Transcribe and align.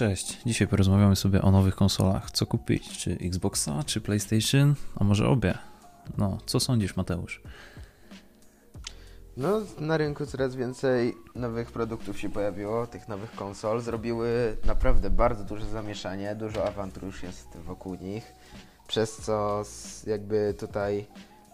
Cześć, 0.00 0.38
dzisiaj 0.46 0.68
porozmawiamy 0.68 1.16
sobie 1.16 1.42
o 1.42 1.50
nowych 1.50 1.74
konsolach. 1.76 2.30
Co 2.30 2.46
kupić? 2.46 2.98
Czy 2.98 3.12
Xboxa, 3.12 3.82
czy 3.86 4.00
PlayStation? 4.00 4.74
A 4.96 5.04
może 5.04 5.28
obie? 5.28 5.58
No, 6.18 6.38
co 6.46 6.60
sądzisz, 6.60 6.96
Mateusz? 6.96 7.42
No, 9.36 9.60
na 9.78 9.96
rynku 9.96 10.26
coraz 10.26 10.56
więcej 10.56 11.14
nowych 11.34 11.72
produktów 11.72 12.18
się 12.18 12.30
pojawiło, 12.30 12.86
tych 12.86 13.08
nowych 13.08 13.32
konsol. 13.32 13.80
Zrobiły 13.80 14.56
naprawdę 14.64 15.10
bardzo 15.10 15.44
duże 15.44 15.66
zamieszanie, 15.66 16.34
dużo 16.34 16.66
awantur 16.66 17.04
już 17.04 17.22
jest 17.22 17.56
wokół 17.56 17.94
nich, 17.94 18.32
przez 18.88 19.16
co 19.16 19.62
jakby 20.06 20.54
tutaj 20.58 21.06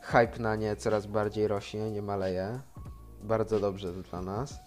hype 0.02 0.38
na 0.38 0.56
nie 0.56 0.76
coraz 0.76 1.06
bardziej 1.06 1.48
rośnie, 1.48 1.90
nie 1.90 2.02
maleje. 2.02 2.60
Bardzo 3.22 3.60
dobrze 3.60 3.92
to 3.92 4.02
dla 4.02 4.22
nas. 4.22 4.65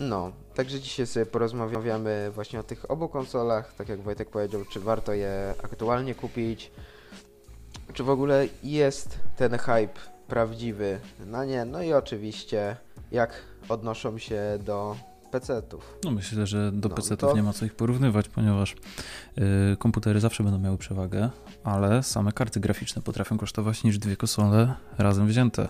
No, 0.00 0.32
także 0.54 0.80
dzisiaj 0.80 1.06
sobie 1.06 1.26
porozmawiamy 1.26 2.30
właśnie 2.34 2.60
o 2.60 2.62
tych 2.62 2.90
obu 2.90 3.08
konsolach, 3.08 3.74
tak 3.74 3.88
jak 3.88 4.00
Wojtek 4.00 4.30
powiedział, 4.30 4.64
czy 4.64 4.80
warto 4.80 5.12
je 5.12 5.54
aktualnie 5.62 6.14
kupić, 6.14 6.70
czy 7.92 8.04
w 8.04 8.10
ogóle 8.10 8.46
jest 8.62 9.18
ten 9.36 9.58
hype 9.58 10.00
prawdziwy 10.28 11.00
na 11.26 11.44
nie, 11.44 11.64
no 11.64 11.82
i 11.82 11.92
oczywiście 11.92 12.76
jak 13.12 13.32
odnoszą 13.68 14.18
się 14.18 14.58
do 14.64 14.96
PC-ów. 15.30 15.98
No 16.04 16.10
myślę, 16.10 16.46
że 16.46 16.72
do 16.72 16.88
no, 16.88 16.94
PC-ów 16.94 17.20
to... 17.20 17.36
nie 17.36 17.42
ma 17.42 17.52
co 17.52 17.64
ich 17.64 17.74
porównywać, 17.74 18.28
ponieważ 18.28 18.76
yy, 19.36 19.76
komputery 19.78 20.20
zawsze 20.20 20.44
będą 20.44 20.58
miały 20.58 20.78
przewagę, 20.78 21.30
ale 21.64 22.02
same 22.02 22.32
karty 22.32 22.60
graficzne 22.60 23.02
potrafią 23.02 23.38
kosztować 23.38 23.84
niż 23.84 23.98
dwie 23.98 24.16
konsole 24.16 24.74
razem 24.98 25.26
wzięte. 25.26 25.68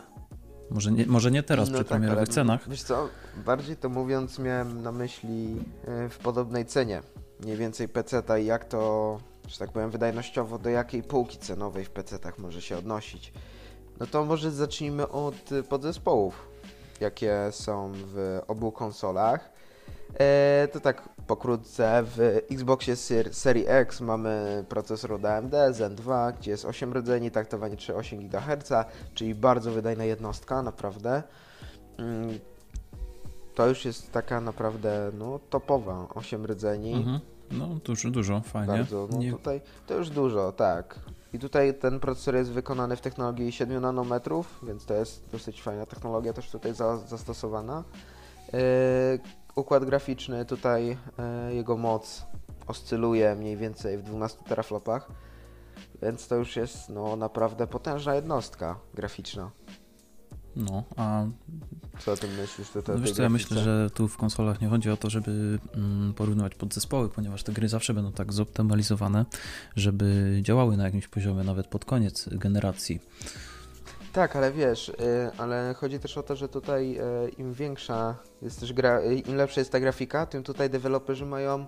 Może 0.73 0.93
nie, 0.93 1.07
może 1.07 1.31
nie 1.31 1.43
teraz 1.43 1.69
no 1.69 1.75
przy 1.75 1.85
tak, 1.85 1.89
premierowych 1.89 2.29
cenach. 2.29 2.69
Wiesz 2.69 2.83
co, 2.83 3.09
bardziej 3.45 3.77
to 3.77 3.89
mówiąc 3.89 4.39
miałem 4.39 4.83
na 4.83 4.93
myśli 4.93 5.57
e, 5.85 6.09
w 6.09 6.19
podobnej 6.19 6.67
cenie. 6.67 7.03
Mniej 7.41 7.57
więcej 7.57 7.89
PC-ta 7.89 8.39
i 8.39 8.47
jak 8.47 8.65
to, 8.65 9.19
że 9.49 9.59
tak 9.59 9.73
powiem, 9.73 9.91
wydajnościowo 9.91 10.59
do 10.59 10.71
jakiej 10.71 11.03
półki 11.03 11.39
cenowej 11.39 11.85
w 11.85 11.91
PC-tach 11.91 12.39
może 12.39 12.63
się 12.63 12.77
odnosić. 12.77 13.33
No 14.01 14.07
to 14.07 14.25
może 14.25 14.51
zacznijmy 14.51 15.09
od 15.09 15.51
podzespołów, 15.69 16.49
jakie 17.01 17.37
są 17.51 17.93
w 17.95 18.41
obu 18.47 18.73
konsolach. 18.73 19.53
E, 20.21 20.69
to 20.73 20.81
tak 20.81 21.09
pokrótce, 21.27 22.03
w 22.07 22.41
Xboxie 22.51 22.97
Series 23.31 23.47
X 23.67 24.01
mamy 24.01 24.65
procesor 24.69 25.13
od 25.13 25.25
AMD 25.25 25.55
Zen 25.71 25.95
2, 25.95 26.33
gdzie 26.33 26.51
jest 26.51 26.65
8 26.65 26.93
rdzeni, 26.93 27.31
taktowanie 27.31 27.77
3,8 27.77 28.29
GHz, 28.29 28.73
czyli 29.15 29.35
bardzo 29.35 29.71
wydajna 29.71 30.05
jednostka, 30.05 30.63
naprawdę. 30.63 31.23
Mm, 31.99 32.39
to 33.55 33.67
już 33.67 33.85
jest 33.85 34.13
taka 34.13 34.41
naprawdę 34.41 35.11
no, 35.19 35.41
topowa 35.51 36.07
8 36.15 36.47
rdzeni. 36.47 36.93
Mhm. 36.93 37.21
No 37.51 37.67
dużo, 37.85 38.11
dużo, 38.11 38.41
fajnie. 38.41 38.67
Bardzo, 38.67 39.09
no 39.13 39.19
Nie... 39.19 39.33
tutaj 39.33 39.61
to 39.87 39.95
już 39.95 40.11
dużo, 40.11 40.53
tak. 40.53 41.01
I 41.33 41.39
tutaj 41.39 41.75
ten 41.75 42.01
procesor 42.01 42.35
jest 42.35 42.51
wykonany 42.51 42.97
w 42.97 43.01
technologii 43.01 43.53
7 43.53 43.83
nanometrów, 43.83 44.61
więc 44.63 44.87
to 44.87 44.95
jest 44.95 45.31
dosyć 45.33 45.63
fajna 45.63 45.87
technologia 45.87 46.33
też 46.33 46.51
tutaj 46.51 46.75
za, 46.75 46.97
zastosowana. 46.97 47.85
Yy, 48.53 48.61
układ 49.55 49.85
graficzny, 49.85 50.45
tutaj 50.45 50.97
e, 51.19 51.55
jego 51.55 51.77
moc 51.77 52.27
oscyluje 52.67 53.35
mniej 53.35 53.57
więcej 53.57 53.99
w 53.99 54.03
12 54.03 54.39
teraflopach, 54.45 55.09
więc 56.03 56.29
to 56.29 56.37
już 56.37 56.57
jest 56.57 56.89
no, 56.89 57.17
naprawdę 57.17 57.67
potężna 57.67 58.15
jednostka 58.15 58.79
graficzna. 58.95 59.51
No, 60.57 60.85
a 60.97 61.25
co 61.99 62.13
o 62.13 62.17
tym 62.17 62.31
myślisz? 62.31 62.71
To, 62.71 62.83
to, 62.83 62.99
wiesz 62.99 63.13
co, 63.13 63.23
ja 63.23 63.29
myślę, 63.29 63.63
że 63.63 63.91
tu 63.95 64.09
w 64.09 64.17
konsolach 64.17 64.61
nie 64.61 64.69
chodzi 64.69 64.91
o 64.91 64.97
to, 64.97 65.11
żeby 65.11 65.59
mm, 65.75 66.15
porównywać 66.15 66.55
podzespoły, 66.55 67.09
ponieważ 67.09 67.43
te 67.43 67.53
gry 67.53 67.69
zawsze 67.69 67.95
będą 67.95 68.13
tak 68.13 68.33
zoptymalizowane, 68.33 69.25
żeby 69.77 70.39
działały 70.43 70.77
na 70.77 70.85
jakimś 70.85 71.09
poziomie 71.09 71.45
nawet 71.45 71.67
pod 71.67 71.85
koniec 71.85 72.29
generacji. 72.33 73.01
Tak, 74.13 74.37
ale 74.37 74.53
wiesz, 74.53 74.89
y, 74.89 74.95
ale 75.39 75.75
chodzi 75.75 75.99
też 75.99 76.19
o 76.19 76.23
to, 76.23 76.37
że 76.37 76.49
tutaj 76.49 76.99
y, 76.99 77.29
im 77.29 77.55
większa 77.55 78.15
jest 78.43 78.61
też 78.61 78.73
gra, 78.73 79.01
y, 79.01 79.15
im 79.15 79.37
lepsza 79.37 79.61
jest 79.61 79.73
ta 79.73 79.81
grafika, 79.81 80.27
tym 80.27 80.43
tutaj 80.43 80.71
deweloperzy 80.71 81.27
mają 81.27 81.67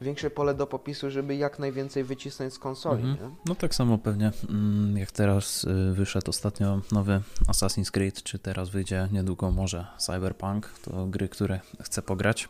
większe 0.00 0.30
pole 0.30 0.54
do 0.54 0.66
popisu, 0.66 1.10
żeby 1.10 1.36
jak 1.36 1.58
najwięcej 1.58 2.04
wycisnąć 2.04 2.54
z 2.54 2.58
konsoli. 2.58 3.04
Mhm. 3.04 3.34
No 3.46 3.54
tak 3.54 3.74
samo 3.74 3.98
pewnie 3.98 4.32
mm, 4.48 4.98
jak 4.98 5.12
teraz 5.12 5.66
wyszedł 5.92 6.30
ostatnio 6.30 6.80
nowy 6.92 7.20
Assassin's 7.48 7.90
Creed, 7.90 8.22
czy 8.22 8.38
teraz 8.38 8.68
wyjdzie 8.70 9.08
niedługo 9.12 9.50
może 9.50 9.86
Cyberpunk, 9.98 10.70
to 10.84 11.06
gry, 11.06 11.28
które 11.28 11.60
chcę 11.82 12.02
pograć. 12.02 12.48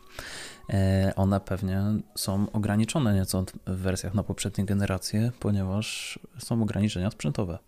E, 0.69 1.13
one 1.15 1.39
pewnie 1.39 1.83
są 2.15 2.45
ograniczone 2.53 3.13
nieco 3.13 3.45
w 3.67 3.77
wersjach 3.77 4.13
na 4.13 4.23
poprzednie 4.23 4.65
generacje, 4.65 5.31
ponieważ 5.39 6.19
są 6.37 6.61
ograniczenia 6.61 7.11
sprzętowe. 7.11 7.59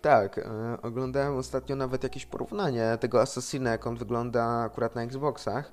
Tak, 0.00 0.38
e, 0.38 0.42
oglądałem 0.82 1.36
ostatnio 1.36 1.76
nawet 1.76 2.02
jakieś 2.02 2.26
porównanie 2.26 2.98
tego 3.00 3.20
Assassina, 3.20 3.70
jak 3.70 3.86
on 3.86 3.96
wygląda 3.96 4.44
akurat 4.44 4.94
na 4.94 5.02
Xboxach. 5.02 5.72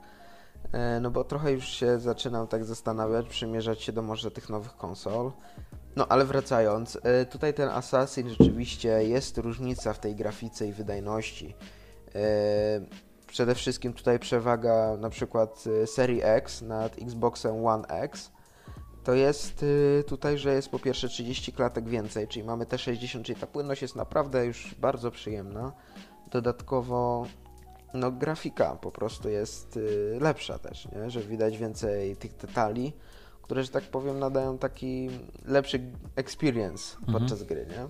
E, 0.72 1.00
no 1.00 1.12
bo 1.12 1.24
trochę 1.24 1.52
już 1.52 1.66
się 1.66 2.00
zaczynam 2.00 2.48
tak 2.48 2.66
zastanawiać, 2.66 3.28
przymierzać 3.28 3.82
się 3.82 3.92
do 3.92 4.02
może 4.02 4.32
tych 4.32 4.50
nowych 4.50 4.78
konsol. 4.78 5.32
No 5.96 6.08
ale 6.08 6.26
wracając, 6.26 7.00
e, 7.04 7.26
tutaj 7.26 7.54
ten 7.54 7.70
Assassin 7.70 8.30
rzeczywiście 8.30 8.90
jest 8.90 9.38
różnica 9.38 9.94
w 9.94 10.00
tej 10.00 10.16
grafice 10.16 10.68
i 10.68 10.74
wydajności. 10.74 11.56
Przede 13.28 13.56
wszystkim 13.56 13.94
tutaj 13.94 14.20
przewaga 14.20 14.98
na 14.98 15.10
przykład 15.10 15.64
serii 15.86 16.22
X 16.24 16.62
nad 16.62 16.98
Xboxem 17.02 17.66
One 17.66 17.88
X 17.88 18.32
to 19.08 19.14
jest 19.14 19.64
y, 19.64 20.04
tutaj, 20.08 20.38
że 20.38 20.54
jest 20.54 20.70
po 20.70 20.80
pierwsze 20.80 21.10
30 21.10 21.54
klatek 21.54 21.90
więcej, 21.90 22.28
czyli 22.28 22.46
mamy 22.46 22.66
te 22.66 22.78
60, 22.78 23.26
czyli 23.26 23.40
ta 23.40 23.48
płynność 23.48 23.82
jest 23.82 23.96
naprawdę 23.96 24.46
już 24.46 24.76
bardzo 24.76 25.12
przyjemna. 25.12 25.72
Dodatkowo 26.32 27.28
no 27.94 28.12
grafika 28.12 28.76
po 28.76 28.92
prostu 28.92 29.30
jest 29.30 29.78
y, 29.78 30.18
lepsza 30.22 30.60
też, 30.60 30.88
nie? 30.92 31.10
że 31.10 31.22
widać 31.22 31.58
więcej 31.58 32.16
tych 32.16 32.36
detali, 32.36 32.94
które, 33.42 33.64
że 33.64 33.70
tak 33.70 33.84
powiem, 33.84 34.20
nadają 34.20 34.58
taki 34.58 35.10
lepszy 35.46 35.92
experience 36.16 36.98
mhm. 36.98 37.20
podczas 37.20 37.44
gry, 37.44 37.68
nie? 37.70 37.88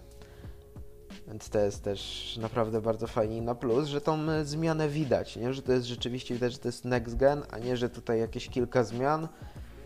Więc 1.27 1.49
to 1.49 1.59
jest 1.59 1.83
też 1.83 2.33
naprawdę 2.41 2.81
bardzo 2.81 3.07
fajnie. 3.07 3.41
Na 3.41 3.55
plus, 3.55 3.87
że 3.87 4.01
tą 4.01 4.29
y, 4.29 4.45
zmianę 4.45 4.89
widać, 4.89 5.35
nie? 5.35 5.53
że 5.53 5.61
to 5.61 5.71
jest 5.71 5.85
rzeczywiście 5.85 6.33
widać, 6.33 6.53
że 6.53 6.59
to 6.59 6.67
jest 6.67 6.85
next 6.85 7.15
gen, 7.15 7.43
a 7.51 7.59
nie, 7.59 7.77
że 7.77 7.89
tutaj 7.89 8.19
jakieś 8.19 8.49
kilka 8.49 8.83
zmian 8.83 9.27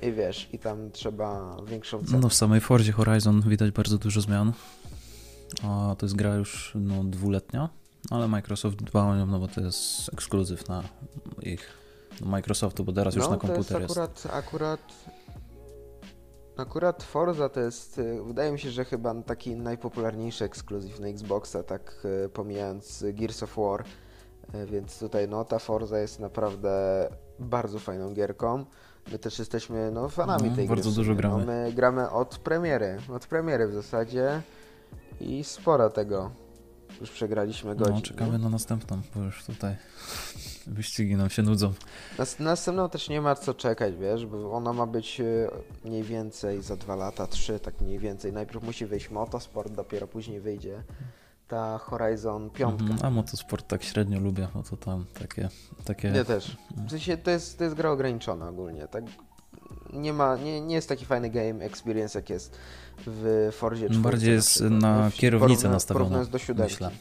i 0.02 0.12
wiesz, 0.12 0.50
i 0.54 0.60
tam 0.60 0.92
trzeba 0.92 1.58
większą 1.68 2.04
cenę. 2.06 2.20
No 2.20 2.30
w 2.30 2.34
samej 2.34 2.62
Forzie 2.62 2.92
Horizon 2.92 3.42
widać 3.42 3.72
bardzo 3.72 3.98
dużo 3.98 4.22
zmian. 4.22 4.54
A 5.64 5.96
to 5.98 6.06
jest 6.06 6.16
gra 6.16 6.36
już 6.36 6.72
no, 6.76 7.04
dwuletnia, 7.04 7.70
ale 8.10 8.28
Microsoft 8.28 8.78
dba 8.78 9.04
o 9.04 9.16
nią, 9.16 9.26
no 9.26 9.40
bo 9.40 9.48
to 9.48 9.62
jest 9.62 10.14
ekskluzyw 10.14 10.70
na 10.70 10.84
ich 11.42 11.82
Microsoftu, 12.22 12.84
bo 12.84 12.94
teraz 12.94 13.16
no, 13.16 13.22
już 13.22 13.32
na 13.32 13.38
komputer 13.38 13.82
jest. 13.82 13.92
Akurat, 13.92 14.12
jest. 14.12 14.36
akurat, 14.36 14.80
akurat 16.58 17.04
Forza 17.04 17.50
to 17.50 17.60
jest, 17.60 17.98
y, 17.98 18.24
wydaje 18.24 18.52
mi 18.52 18.60
się, 18.60 18.72
że 18.72 18.86
chyba 18.86 19.22
taki 19.22 19.56
najpopularniejszy 19.56 20.46
ekskluzyw 20.46 21.00
na 21.00 21.08
Xboxa, 21.08 21.64
tak 21.64 22.06
y, 22.26 22.30
pomijając 22.30 23.04
Gears 23.14 23.44
of 23.44 23.58
War. 23.58 23.86
Y, 24.56 24.66
więc 24.66 25.00
tutaj 25.00 25.28
no, 25.28 25.46
ta 25.46 25.60
Forza 25.60 26.00
jest 26.00 26.20
naprawdę 26.20 27.08
bardzo 27.40 27.80
fajną 27.80 28.14
gierką. 28.14 28.66
My 29.12 29.20
też 29.20 29.40
jesteśmy 29.40 29.92
no, 29.92 30.10
fanami 30.10 30.50
no, 30.50 30.56
tej 30.56 30.68
bardzo 30.68 30.90
gry. 30.90 30.96
dużo 30.96 31.16
gramy. 31.16 31.38
No, 31.40 31.46
my 31.46 31.74
gramy 31.74 32.10
od 32.10 32.38
premiery, 32.38 32.98
od 33.14 33.28
premiery 33.28 33.68
w 33.68 33.74
zasadzie 33.74 34.42
i 35.22 35.44
sporo 35.44 35.90
tego 35.90 36.32
już 37.02 37.12
przegraliśmy 37.12 37.76
godzin. 37.76 37.96
No, 37.96 38.02
czekamy 38.02 38.40
na 38.40 38.50
następną, 38.50 39.02
bo 39.16 39.22
już 39.22 39.46
tutaj 39.46 39.76
wyścigi 40.68 41.16
nam 41.16 41.30
się 41.30 41.42
nudzą. 41.42 41.74
Na 42.20 42.26
następną 42.40 42.90
też 42.90 43.10
nie 43.10 43.22
ma 43.22 43.36
co 43.36 43.54
czekać, 43.54 43.96
wiesz, 43.96 44.26
bo 44.26 44.52
ona 44.54 44.74
ma 44.74 44.86
być 44.86 45.22
e, 45.22 45.26
mniej 45.86 46.04
więcej 46.04 46.62
za 46.62 46.76
dwa 46.76 46.96
lata, 46.96 47.28
trzy, 47.28 47.60
tak 47.60 47.82
mniej 47.82 48.00
więcej. 48.00 48.34
Najpierw 48.34 48.64
musi 48.64 48.86
wyjść 48.86 49.10
motosport, 49.10 49.74
dopiero 49.74 50.08
później 50.08 50.40
wyjdzie 50.40 50.84
ta 51.52 51.78
Horizon 51.78 52.50
5. 52.50 52.82
Mhm, 52.82 53.00
a 53.04 53.10
motosport 53.10 53.68
tak 53.68 53.84
średnio 53.84 54.20
lubię, 54.20 54.48
bo 54.54 54.64
to 54.64 54.78
tam 54.78 55.06
takie... 55.20 55.50
takie... 55.86 56.08
Ja 56.08 56.26
też. 56.26 56.58
W 56.88 56.90
sensie 56.90 57.18
to 57.18 57.32
jest, 57.32 57.58
to 57.58 57.64
jest 57.64 57.76
gra 57.76 57.92
ograniczona 57.92 58.50
ogólnie, 58.50 58.88
tak 58.88 59.04
nie 59.94 60.14
ma, 60.14 60.38
nie, 60.38 60.62
nie 60.62 60.76
jest 60.76 60.90
taki 60.90 61.06
fajny 61.06 61.30
game 61.30 61.66
experience 61.66 62.20
jak 62.20 62.30
jest 62.30 62.58
w 63.08 63.50
Forzie 63.52 63.86
4. 63.86 64.02
Bardziej 64.02 64.34
jest 64.34 64.62
na 64.62 65.12
kierownicę 65.14 65.70
nastawiony, 65.70 66.04
Porównując 66.04 66.30
do 66.30 66.38
siódemki. 66.38 66.74
Myślę. 66.74 66.92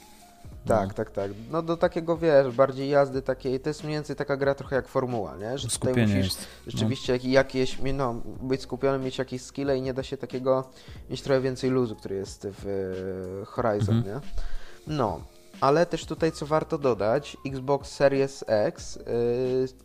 Tak, 0.70 0.88
no. 0.88 0.94
tak, 0.94 1.10
tak. 1.10 1.30
No 1.50 1.62
do 1.62 1.76
takiego, 1.76 2.16
wiesz, 2.16 2.54
bardziej 2.54 2.88
jazdy 2.90 3.22
takiej, 3.22 3.60
to 3.60 3.70
jest 3.70 3.84
mniej 3.84 3.96
więcej 3.96 4.16
taka 4.16 4.36
gra 4.36 4.54
trochę 4.54 4.76
jak 4.76 4.88
formuła, 4.88 5.36
nie? 5.36 5.58
Że 5.58 5.68
tutaj 5.68 5.94
musisz 5.94 6.16
jest. 6.16 6.46
rzeczywiście 6.66 7.18
no. 7.24 7.30
jakieś, 7.30 7.78
no, 7.94 8.14
być 8.40 8.62
skupiony, 8.62 9.04
mieć 9.04 9.18
jakieś 9.18 9.42
skille 9.42 9.78
i 9.78 9.82
nie 9.82 9.94
da 9.94 10.02
się 10.02 10.16
takiego 10.16 10.70
mieć 11.10 11.22
trochę 11.22 11.40
więcej 11.40 11.70
luzu, 11.70 11.96
który 11.96 12.14
jest 12.16 12.46
w 12.50 13.42
Horizon, 13.46 13.96
mhm. 13.96 14.14
nie? 14.14 14.20
No. 14.96 15.20
Ale 15.60 15.86
też 15.86 16.06
tutaj, 16.06 16.32
co 16.32 16.46
warto 16.46 16.78
dodać, 16.78 17.36
Xbox 17.46 17.90
Series 17.90 18.44
X, 18.46 18.96
yy, 18.96 19.04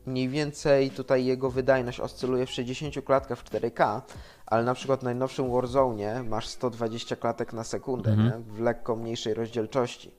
mniej 0.05 0.29
więcej 0.29 0.91
tutaj 0.91 1.25
jego 1.25 1.49
wydajność 1.49 1.99
oscyluje 1.99 2.45
w 2.45 2.51
60 2.51 3.05
klatkach 3.05 3.39
w 3.39 3.43
4K, 3.43 4.01
ale 4.45 4.63
na 4.63 4.73
przykład 4.73 4.99
w 4.99 5.03
najnowszym 5.03 5.51
Warzone 5.51 6.23
masz 6.23 6.47
120 6.47 7.15
klatek 7.15 7.53
na 7.53 7.63
sekundę, 7.63 8.11
Mhm. 8.11 8.29
nie? 8.29 8.53
w 8.55 8.59
lekko 8.59 8.95
mniejszej 8.95 9.33
rozdzielczości. 9.33 10.11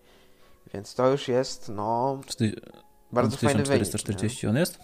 Więc 0.77 0.95
to 0.95 1.11
już 1.11 1.29
jest, 1.29 1.69
no, 1.69 2.21
Czy 2.27 2.37
ty- 2.37 2.55
bardzo 3.13 3.37
fajny 3.37 3.63
wynik. 3.63 3.65
1440 3.67 4.47
on 4.47 4.57
jest? 4.57 4.79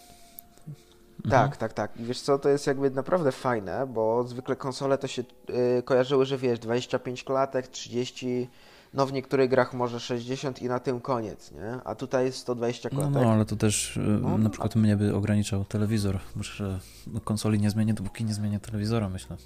Mhm. 1.19 1.31
Tak, 1.31 1.57
tak, 1.57 1.73
tak. 1.73 1.97
I 2.01 2.05
wiesz 2.05 2.21
co, 2.21 2.39
to 2.39 2.49
jest 2.49 2.67
jakby 2.67 2.91
naprawdę 2.91 3.33
fajne, 3.33 3.87
bo 3.87 4.25
zwykle 4.25 4.57
konsole 4.57 4.99
to 4.99 5.07
się 5.07 5.23
y, 5.79 5.83
kojarzyły, 5.83 6.27
że 6.27 6.39
wiesz, 6.39 6.59
25 6.59 7.25
klatek, 7.25 7.69
30, 7.69 8.49
no 8.95 9.07
w 9.07 9.13
niektórych 9.13 9.51
grach 9.51 9.75
może 9.75 10.01
60 10.01 10.63
i 10.63 10.69
na 10.69 10.81
tym 10.81 11.01
koniec, 11.01 11.53
nie? 11.53 11.79
A 11.85 11.95
tutaj 11.95 12.25
jest 12.25 12.39
120 12.39 12.89
No, 12.93 12.99
klatek. 12.99 13.23
no, 13.23 13.33
ale 13.33 13.45
to 13.45 13.57
też 13.57 13.97
y, 13.97 14.01
No, 14.01 14.29
na 14.31 14.39
no. 14.39 14.51
przykład 14.51 14.77
mnie 14.77 14.97
by 14.97 15.15
ograniczał 15.17 15.65
telewizor. 15.65 16.19
Muszę 16.37 16.79
no, 17.07 17.21
konsoli 17.21 17.59
nie 17.61 17.71
zmienię, 17.71 17.95
dopóki 17.95 18.25
nie 18.25 18.35
zmienię 18.35 18.61
telewizora, 18.61 19.09
myślę. 19.09 19.37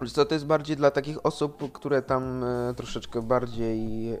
Wiesz 0.00 0.12
co, 0.12 0.24
to 0.24 0.34
jest 0.34 0.46
bardziej 0.46 0.76
dla 0.76 0.90
takich 0.90 1.26
osób, 1.26 1.72
które 1.72 2.02
tam 2.02 2.44
e, 2.44 2.74
troszeczkę 2.76 3.22
bardziej, 3.22 4.12
e, 4.12 4.18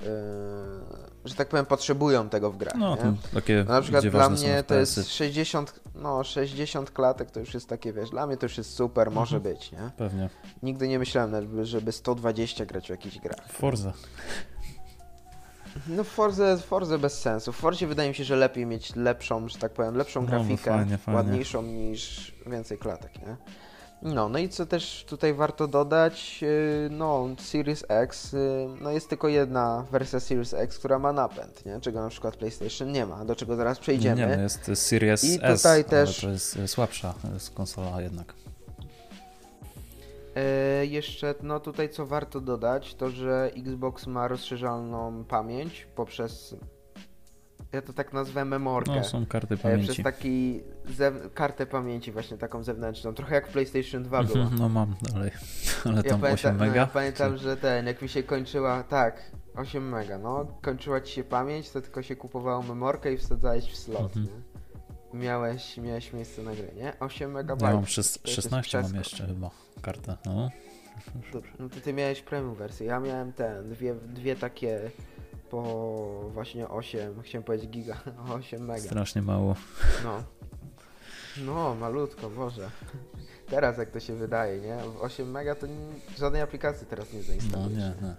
że 1.24 1.34
tak 1.34 1.48
powiem, 1.48 1.66
potrzebują 1.66 2.28
tego 2.28 2.50
w 2.50 2.56
grach, 2.56 2.74
No, 2.78 2.90
nie? 2.96 3.02
to 3.02 3.12
takie, 3.34 3.64
No, 3.68 3.74
na 3.74 3.80
przykład 3.82 4.06
dla 4.06 4.28
mnie 4.28 4.62
to 4.66 4.74
jest 4.74 5.10
60, 5.10 5.80
no 5.94 6.24
60 6.24 6.90
klatek 6.90 7.30
to 7.30 7.40
już 7.40 7.54
jest 7.54 7.68
takie, 7.68 7.92
wiesz, 7.92 8.10
dla 8.10 8.26
mnie 8.26 8.36
to 8.36 8.46
już 8.46 8.58
jest 8.58 8.74
super, 8.74 9.10
może 9.10 9.36
Mhm. 9.36 9.54
być, 9.54 9.72
nie? 9.72 9.90
Pewnie. 9.96 10.28
Nigdy 10.62 10.88
nie 10.88 10.98
myślałem, 10.98 11.64
żeby 11.64 11.92
120 11.92 12.66
grać 12.66 12.86
w 12.86 12.90
jakichś 12.90 13.18
grach. 13.18 13.46
Forza. 13.52 13.92
No 15.88 16.04
Forze, 16.04 16.58
Forze 16.58 16.98
bez 16.98 17.20
sensu. 17.20 17.52
W 17.52 17.56
Forzie 17.56 17.86
wydaje 17.86 18.08
mi 18.08 18.14
się, 18.14 18.24
że 18.24 18.36
lepiej 18.36 18.66
mieć 18.66 18.96
lepszą, 18.96 19.48
że 19.48 19.58
tak 19.58 19.72
powiem, 19.72 19.96
lepszą 19.96 20.22
No, 20.22 20.26
grafikę, 20.28 20.70
fajnie, 20.70 20.98
fajnie. 20.98 21.16
ładniejszą 21.16 21.62
niż 21.62 22.34
więcej 22.46 22.78
klatek, 22.78 23.18
nie? 23.18 23.36
No, 24.04 24.28
no 24.28 24.38
i 24.38 24.48
co 24.48 24.66
też 24.66 25.04
tutaj 25.08 25.34
warto 25.34 25.68
dodać, 25.68 26.42
yy, 26.42 26.88
no 26.90 27.28
Series 27.38 27.84
X, 27.88 28.32
yy, 28.32 28.38
no 28.80 28.90
jest 28.90 29.08
tylko 29.08 29.28
jedna 29.28 29.84
wersja 29.90 30.20
Series 30.20 30.54
X, 30.54 30.78
która 30.78 30.98
ma 30.98 31.12
napęd, 31.12 31.66
nie? 31.66 31.80
Czego 31.80 32.00
na 32.02 32.08
przykład 32.08 32.36
PlayStation 32.36 32.92
nie 32.92 33.06
ma, 33.06 33.24
do 33.24 33.36
czego 33.36 33.56
zaraz 33.56 33.78
przejdziemy. 33.78 34.26
nie, 34.26 34.36
no 34.36 34.42
jest 34.42 34.70
Series 34.74 35.24
I 35.24 35.38
S, 35.42 35.62
tutaj 35.62 35.84
też- 35.84 36.20
to 36.20 36.30
jest 36.30 36.56
y, 36.56 36.68
słabsza 36.68 37.14
y, 37.50 37.54
konsola 37.54 38.02
jednak. 38.02 38.34
Jeszcze, 40.82 41.34
no 41.42 41.60
tutaj 41.60 41.88
co 41.88 42.06
warto 42.06 42.40
dodać, 42.40 42.94
to 42.94 43.10
że 43.10 43.50
Xbox 43.56 44.06
ma 44.06 44.28
rozszerzalną 44.28 45.24
pamięć 45.24 45.86
poprzez, 45.94 46.54
ja 47.74 47.82
to 47.82 47.92
tak 47.92 48.12
nazwę 48.12 48.44
memorkę. 48.44 48.94
No, 48.96 49.04
są 49.04 49.26
karty 49.26 49.54
E, 49.54 49.56
Przez 49.56 49.62
pamięci. 49.72 50.02
taki 50.02 50.60
zew- 50.98 51.30
kartę 51.34 51.66
pamięci 51.66 52.12
właśnie 52.12 52.38
taką 52.38 52.62
zewnętrzną, 52.62 53.14
trochę 53.14 53.34
jak 53.34 53.48
w 53.48 53.52
PlayStation 53.52 54.02
2 54.02 54.22
była. 54.22 54.38
Mhm, 54.40 54.60
No 54.60 54.68
mam 54.68 54.94
dalej, 55.12 55.30
ale 55.84 55.96
Ja 55.96 56.02
tam 56.02 56.12
8 56.12 56.20
pamiętam, 56.20 56.56
no, 56.56 56.64
mega. 56.64 56.76
ja 56.80 56.86
pamiętam, 56.86 57.36
że 57.36 57.56
ten, 57.56 57.86
jak 57.86 58.02
mi 58.02 58.08
się 58.08 58.22
kończyła, 58.22 58.82
tak, 58.82 59.30
8 59.56 59.88
mega, 59.88 60.18
no, 60.18 60.46
kończyła 60.62 61.00
ci 61.00 61.12
się 61.14 61.24
pamięć, 61.24 61.70
to 61.70 61.80
tylko 61.80 62.02
się 62.02 62.16
kupowało 62.16 62.62
memorkę 62.62 63.12
i 63.12 63.16
wsadzałeś 63.18 63.64
w 63.72 63.76
slot, 63.76 64.16
Mhm. 64.16 64.42
Miałeś, 65.14 65.76
miałeś 65.76 66.12
miejsce 66.12 66.42
na 66.42 66.54
grę, 66.54 66.66
nie? 66.76 66.92
8 67.00 67.28
Ja 67.30 67.34
megabajtów. 67.34 67.80
mam 67.80 67.84
szes- 67.84 68.18
to 68.22 68.28
jest 68.28 68.36
16 68.36 68.82
mam 68.82 68.94
jeszcze 68.94 69.26
chyba 69.26 69.50
kartę. 69.82 70.16
No. 70.26 70.50
Dobrze, 71.32 71.50
no 71.58 71.68
to 71.68 71.80
ty 71.80 71.92
miałeś 71.92 72.22
premium 72.22 72.54
wersję, 72.54 72.86
ja 72.86 73.00
miałem 73.00 73.32
ten, 73.32 73.68
dwie, 73.68 73.94
dwie 73.94 74.36
takie 74.36 74.90
po 75.54 76.30
właśnie 76.30 76.68
8, 76.68 77.22
chciałem 77.22 77.42
powiedzieć 77.44 77.70
giga, 77.70 77.96
8 78.38 78.64
mega. 78.64 78.80
Strasznie 78.82 79.22
mało. 79.22 79.56
No. 80.04 80.22
No, 81.46 81.74
malutko, 81.74 82.30
Boże. 82.30 82.70
Teraz 83.48 83.78
jak 83.78 83.90
to 83.90 84.00
się 84.00 84.14
wydaje, 84.14 84.60
nie? 84.60 84.76
W 84.76 85.02
8 85.02 85.30
mega 85.30 85.54
to 85.54 85.66
żadnej 86.18 86.42
aplikacji 86.42 86.86
teraz 86.86 87.12
nie 87.12 87.18
No 87.18 87.24
zainstalujesz. 87.24 87.78
nie, 87.78 88.08
nie. 88.08 88.14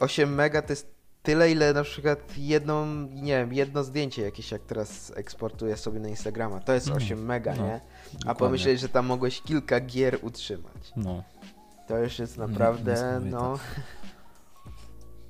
8 0.00 0.34
mega 0.34 0.62
to 0.62 0.72
jest 0.72 0.94
tyle, 1.22 1.50
ile 1.50 1.72
na 1.72 1.82
przykład 1.82 2.38
jedną, 2.38 2.86
nie 3.10 3.32
wiem, 3.38 3.52
jedno 3.52 3.84
zdjęcie 3.84 4.22
jakieś 4.22 4.50
jak 4.52 4.62
teraz 4.62 5.12
eksportuję 5.16 5.76
sobie 5.76 6.00
na 6.00 6.08
Instagrama. 6.08 6.60
To 6.60 6.72
jest 6.72 6.86
Mm, 6.86 6.96
8 6.98 7.24
mega, 7.24 7.54
no, 7.56 7.66
nie? 7.66 7.74
A 7.74 8.14
Dokładnie. 8.18 8.38
pomyśleć, 8.38 8.80
że 8.80 8.88
tam 8.88 9.06
mogłeś 9.06 9.42
kilka 9.42 9.80
gier 9.80 10.18
utrzymać. 10.22 10.92
No. 10.96 11.22
To 11.88 11.98
już 11.98 12.18
jest 12.18 12.38
naprawdę, 12.38 12.92
niesamowite. 12.92 13.36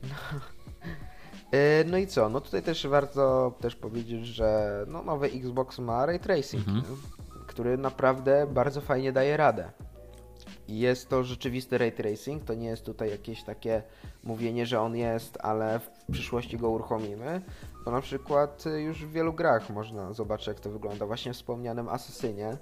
No... 0.02 0.40
E, 1.52 1.84
No 1.84 1.98
i 1.98 2.06
co? 2.06 2.28
No 2.28 2.40
tutaj 2.40 2.62
też 2.62 2.86
warto 2.86 3.52
też 3.60 3.76
powiedzieć, 3.76 4.26
że 4.26 4.84
no 4.88 5.02
nowy 5.02 5.26
Xbox 5.26 5.78
ma 5.78 6.06
ray 6.06 6.20
tracing, 6.20 6.68
Mhm. 6.68 6.96
który 7.46 7.78
naprawdę 7.78 8.46
bardzo 8.46 8.80
fajnie 8.80 9.12
daje 9.12 9.36
radę. 9.36 9.70
I 10.68 10.78
Jest 10.78 11.08
to 11.08 11.24
rzeczywisty 11.24 11.78
ray 11.78 11.92
tracing, 11.92 12.44
to 12.44 12.54
nie 12.54 12.66
jest 12.66 12.84
tutaj 12.84 13.10
jakieś 13.10 13.42
takie 13.44 13.82
mówienie, 14.24 14.66
że 14.66 14.80
on 14.80 14.96
jest, 14.96 15.38
ale 15.40 15.78
w 15.80 16.12
przyszłości 16.12 16.58
go 16.58 16.70
uruchomimy. 16.70 17.42
Bo 17.84 17.90
na 17.90 18.00
przykład 18.00 18.64
y, 18.66 18.80
już 18.82 19.04
w 19.04 19.12
wielu 19.12 19.32
grach 19.32 19.70
można 19.70 20.12
zobaczyć 20.12 20.46
jak 20.46 20.60
to 20.60 20.70
wygląda. 20.70 21.06
Właśnie 21.06 21.32
w 21.32 21.36
wspomnianym 21.36 21.88
Asasynie, 21.88 22.56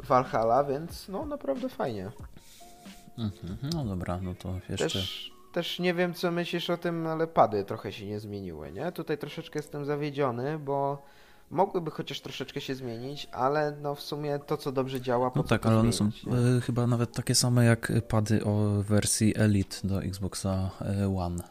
Valhalla, 0.00 0.64
więc 0.64 1.08
no 1.08 1.26
naprawdę 1.26 1.68
fajnie. 1.68 2.10
Mhm. 3.18 3.56
No 3.74 3.84
dobra, 3.84 4.18
no 4.22 4.34
to 4.34 4.54
jeszcze. 4.68 4.84
Też, 4.88 5.32
też 5.56 5.78
nie 5.78 5.94
wiem, 5.94 6.14
co 6.14 6.30
myślisz 6.30 6.70
o 6.70 6.76
tym, 6.76 7.06
ale 7.06 7.26
pady 7.26 7.64
trochę 7.64 7.92
się 7.92 8.06
nie 8.06 8.20
zmieniły, 8.20 8.72
nie? 8.72 8.92
Tutaj 8.92 9.18
troszeczkę 9.18 9.58
jestem 9.58 9.84
zawiedziony, 9.84 10.58
bo 10.58 11.02
mogłyby 11.50 11.90
chociaż 11.90 12.20
troszeczkę 12.20 12.60
się 12.60 12.74
zmienić, 12.74 13.28
ale 13.32 13.76
no 13.82 13.94
w 13.94 14.00
sumie 14.00 14.38
to, 14.38 14.56
co 14.56 14.72
dobrze 14.72 15.00
działa, 15.00 15.30
No 15.36 15.42
tak, 15.42 15.66
ale 15.66 15.78
one 15.78 15.92
są 15.92 16.04
nie? 16.26 16.56
e, 16.56 16.60
chyba 16.60 16.86
nawet 16.86 17.12
takie 17.12 17.34
same 17.34 17.64
jak 17.64 17.92
pady 18.08 18.44
o 18.44 18.82
wersji 18.82 19.34
Elite 19.36 19.76
do 19.84 20.02
Xboxa 20.02 20.70
e, 21.02 21.16
One. 21.18 21.42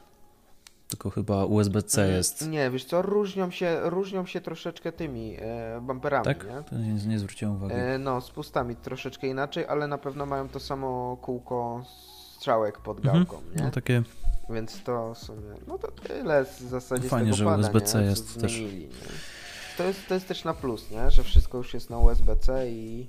Tylko 0.88 1.10
chyba 1.10 1.46
USB-C 1.46 2.08
jest. 2.12 2.42
Mm, 2.42 2.52
Nie, 2.54 2.70
wiesz 2.70 2.86
co, 2.86 3.02
różnią 3.02 3.52
się, 3.52 3.80
różnią 3.84 4.26
się 4.26 4.42
troszeczkę 4.42 4.92
tymi 4.92 5.36
e, 5.40 5.82
bumperami, 5.82 6.26
Tak? 6.26 6.48
nie? 6.48 6.64
To 6.70 6.76
nie, 6.76 6.94
nie 6.94 7.20
zwróciłem 7.20 7.56
uwagi. 7.56 7.74
E, 7.78 7.98
no, 7.98 8.22
z 8.22 8.32
pustami 8.32 8.76
troszeczkę 8.76 9.28
inaczej, 9.28 9.66
ale 9.68 9.88
na 9.88 9.98
pewno 9.98 10.26
mają 10.26 10.50
to 10.50 10.60
samo 10.60 11.18
kółko 11.22 11.84
strzałek 12.46 12.80
pod 12.80 12.98
Mhm. 12.98 13.18
gałką, 13.26 13.42
nie? 13.56 13.64
No 13.64 13.72
takie. 13.72 14.04
Więc 14.50 14.84
to 14.84 15.14
w 15.14 15.18
sumie, 15.18 15.42
no 15.68 15.78
to 15.78 15.92
tyle 15.92 16.46
w 16.46 16.60
zasadzie 16.60 17.10
Fajnie, 17.10 17.34
z 17.34 17.36
że 17.36 17.46
tego 17.46 17.52
pada, 17.52 17.62
USB-C 17.68 18.04
jest 18.04 18.42
też. 18.42 18.54
zmienili, 18.54 18.80
nie? 18.86 18.90
To, 19.78 19.84
jest, 19.84 20.08
to 20.08 20.14
jest 20.14 20.28
też 20.28 20.44
na 20.44 20.54
plus, 20.54 20.92
nie? 20.92 21.12
Że 21.12 21.24
wszystko 21.24 21.58
już 21.58 21.74
jest 21.74 21.90
na 21.90 21.98
USB-C 21.98 22.70
i, 22.72 23.08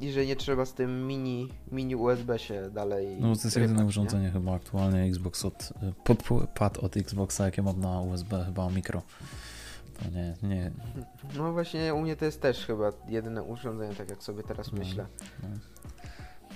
i 0.00 0.12
że 0.12 0.26
nie 0.26 0.36
trzeba 0.36 0.66
z 0.66 0.74
tym 0.74 1.06
mini, 1.06 1.48
mini 1.72 1.96
USB 1.96 2.38
się 2.38 2.70
dalej 2.70 3.16
No 3.20 3.26
to 3.26 3.28
jest 3.28 3.44
rypać, 3.44 3.60
jedyne 3.62 3.80
nie? 3.82 3.88
urządzenie 3.88 4.30
chyba 4.30 4.54
aktualnie 4.54 5.02
Xbox 5.02 5.44
od. 5.44 5.72
pad 6.54 6.78
od 6.78 6.96
Xboxa, 6.96 7.44
jakie 7.44 7.62
mam 7.62 7.80
na 7.80 8.00
USB, 8.00 8.44
chyba 8.44 8.70
mikro. 8.70 9.02
To 10.02 10.10
nie, 10.10 10.34
nie. 10.42 10.70
No 11.36 11.52
właśnie 11.52 11.94
u 11.94 12.00
mnie 12.00 12.16
to 12.16 12.24
jest 12.24 12.42
też 12.42 12.66
chyba 12.66 12.92
jedyne 13.08 13.42
urządzenie, 13.42 13.94
tak 13.94 14.10
jak 14.10 14.22
sobie 14.22 14.42
teraz 14.42 14.72
No. 14.72 14.78
myślę. 14.78 15.06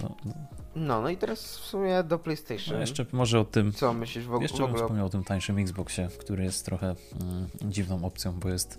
No, 0.03 0.17
no. 0.25 0.33
No, 0.79 1.03
no 1.03 1.09
i 1.09 1.17
teraz 1.17 1.59
w 1.59 1.65
sumie 1.65 2.03
do 2.03 2.17
No 2.17 2.19
PlayStation. 2.19 2.81
jeszcze 2.81 3.07
może 3.13 3.41
o 3.41 3.45
tym. 3.45 3.73
Co 3.73 3.95
myślisz 3.95 4.27
w, 4.27 4.31
og- 4.33 4.43
Jeszcze 4.43 4.59
w 4.59 4.63
ogóle? 4.63 4.79
wspomniał 4.83 5.07
o 5.07 5.11
tym 5.11 5.25
tańszym 5.25 5.59
Xboxie, 5.59 6.09
który 6.19 6.45
jest 6.45 6.65
trochę 6.65 6.87
mm, 7.21 7.47
dziwną 7.63 8.05
opcją, 8.05 8.33
bo 8.33 8.49
jest 8.49 8.79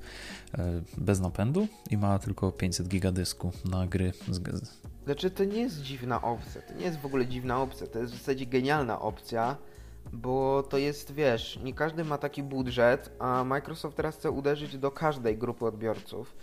e, 0.58 0.82
bez 0.98 1.20
napędu 1.20 1.68
i 1.91 1.98
ma 1.98 2.20
tylko 2.20 2.51
500 2.51 2.88
giga 2.88 3.12
dysku 3.12 3.51
na 3.65 3.88
gry. 3.88 4.13
Z, 4.29 4.41
Znaczy 5.06 5.32
to 5.32 5.44
nie 5.44 5.62
jest 5.62 5.82
dziwna 5.82 6.22
opcja, 6.22 6.62
to 6.62 6.74
nie 6.74 6.86
jest 6.86 7.00
w 7.00 7.06
ogóle 7.06 7.27
dziwna 7.27 7.62
opcja, 7.62 7.88
to 7.88 8.00
jest 8.00 8.13
w 8.13 8.18
zasadzie 8.18 8.46
genialna 8.46 9.00
opcja, 9.01 9.56
bo 10.13 10.63
to 10.70 10.77
jest, 10.77 11.12
wiesz, 11.13 11.60
nie 11.63 11.74
każdy 11.74 12.03
ma 12.06 12.18
taki 12.18 12.44
budżet, 12.44 13.12
a 13.20 13.44
Microsoft 13.44 13.98
teraz 13.98 14.15
chce 14.15 14.32
uderzyć 14.32 14.77
do 14.77 14.91
każdej 14.91 15.38
grupy 15.38 15.65
odbiorców, 15.65 16.36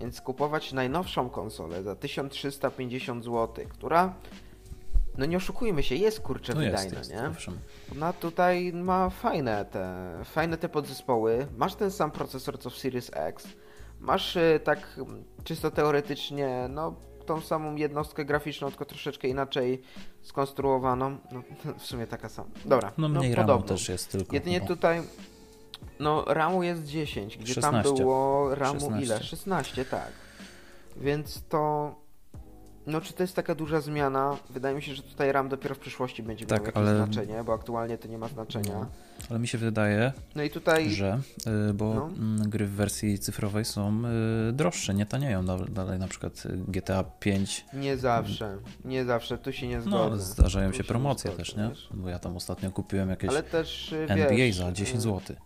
więc 0.00 0.20
kupować 0.20 0.72
najnowszą 0.72 1.30
konsolę 1.30 1.82
za 1.82 1.96
1350 1.96 3.24
zł, 3.24 3.64
która, 3.68 4.14
no 5.18 5.26
nie 5.26 5.36
oszukujmy 5.36 5.82
się, 5.82 5.94
jest 5.94 6.20
kurczę 6.20 6.52
jest, 6.52 6.64
wydajna, 6.64 6.98
jest, 6.98 7.10
nie? 7.12 7.28
owszem. 7.28 7.58
Ona 7.92 8.12
tutaj 8.12 8.72
ma 8.72 9.10
fajne 9.10 9.64
te, 9.64 10.10
fajne 10.24 10.56
te 10.56 10.68
podzespoły. 10.68 11.46
Masz 11.56 11.74
ten 11.74 11.90
sam 11.90 12.10
procesor 12.10 12.58
co 12.58 12.70
w 12.70 12.78
Series 12.78 13.10
X. 13.14 13.48
Masz 14.00 14.36
y, 14.36 14.60
tak 14.64 15.00
czysto 15.44 15.70
teoretycznie, 15.70 16.66
no 16.70 16.94
tą 17.26 17.40
samą 17.40 17.74
jednostkę 17.74 18.24
graficzną, 18.24 18.68
tylko 18.68 18.84
troszeczkę 18.84 19.28
inaczej 19.28 19.82
skonstruowaną. 20.22 21.18
No, 21.32 21.42
w 21.78 21.82
sumie 21.82 22.06
taka 22.06 22.28
sama. 22.28 22.50
Dobra, 22.64 22.92
No 22.98 23.08
mniej 23.08 23.34
ramu 23.34 23.48
podobną. 23.48 23.68
też 23.68 23.88
jest 23.88 24.12
tylko. 24.12 24.34
Jedynie 24.34 24.60
no. 24.60 24.66
tutaj, 24.66 25.02
no 26.00 26.24
RAMu 26.26 26.62
jest 26.62 26.84
10, 26.84 27.38
gdzie 27.38 27.54
tam 27.54 27.74
16. 27.74 28.02
było 28.02 28.54
RAMu 28.54 28.80
16. 28.80 29.06
ile? 29.06 29.22
16, 29.22 29.84
tak. 29.84 30.12
Więc 30.96 31.42
to 31.48 31.94
No, 32.86 33.00
czy 33.00 33.12
to 33.12 33.22
jest 33.22 33.36
taka 33.36 33.54
duża 33.54 33.80
zmiana? 33.80 34.36
Wydaje 34.50 34.76
mi 34.76 34.82
się, 34.82 34.94
że 34.94 35.02
tutaj 35.02 35.32
RAM 35.32 35.48
dopiero 35.48 35.74
w 35.74 35.78
przyszłości 35.78 36.22
będzie 36.22 36.46
Tak, 36.46 36.58
miał 36.58 36.66
jakieś 36.66 36.76
ale- 36.82 36.96
znaczenie, 36.96 37.44
bo 37.44 37.52
aktualnie 37.54 37.98
to 37.98 38.08
nie 38.08 38.18
ma 38.18 38.28
znaczenia. 38.28 38.72
No. 38.74 38.86
Ale 39.30 39.38
mi 39.38 39.48
się 39.48 39.58
wydaje, 39.58 40.12
No 40.34 40.42
i 40.42 40.50
tutaj... 40.50 40.90
że, 40.90 41.20
y, 41.70 41.74
bo 41.74 41.94
No. 41.94 42.06
mm, 42.06 42.50
gry 42.50 42.66
w 42.66 42.70
wersji 42.70 43.18
cyfrowej 43.18 43.64
są 43.64 44.02
y, 44.48 44.52
droższe, 44.52 44.94
nie 44.94 45.06
tanieją 45.06 45.44
da- 45.44 45.58
dalej, 45.58 45.98
na 45.98 46.08
przykład 46.08 46.46
y, 46.46 46.56
GTA 46.68 47.04
5, 47.04 47.64
Nie 47.72 47.96
zawsze, 47.96 48.56
nie 48.84 49.04
zawsze, 49.04 49.38
tu 49.38 49.52
się 49.52 49.68
nie 49.68 49.76
no 49.76 49.82
zgodzę. 49.82 50.22
zdarzają 50.24 50.70
Tu 50.70 50.76
się 50.76 50.84
promocje 50.84 51.30
zgodzę, 51.30 51.44
też, 51.44 51.56
nie? 51.56 51.70
Bo 51.90 52.08
ja 52.08 52.18
tam 52.18 52.36
ostatnio 52.36 52.70
kupiłem 52.70 53.10
jakieś 53.10 53.30
też, 53.50 53.94
NBA 54.08 54.36
wiesz, 54.36 54.56
za 54.56 54.72
10 54.72 54.98
y, 54.98 55.00
zł. 55.00 55.36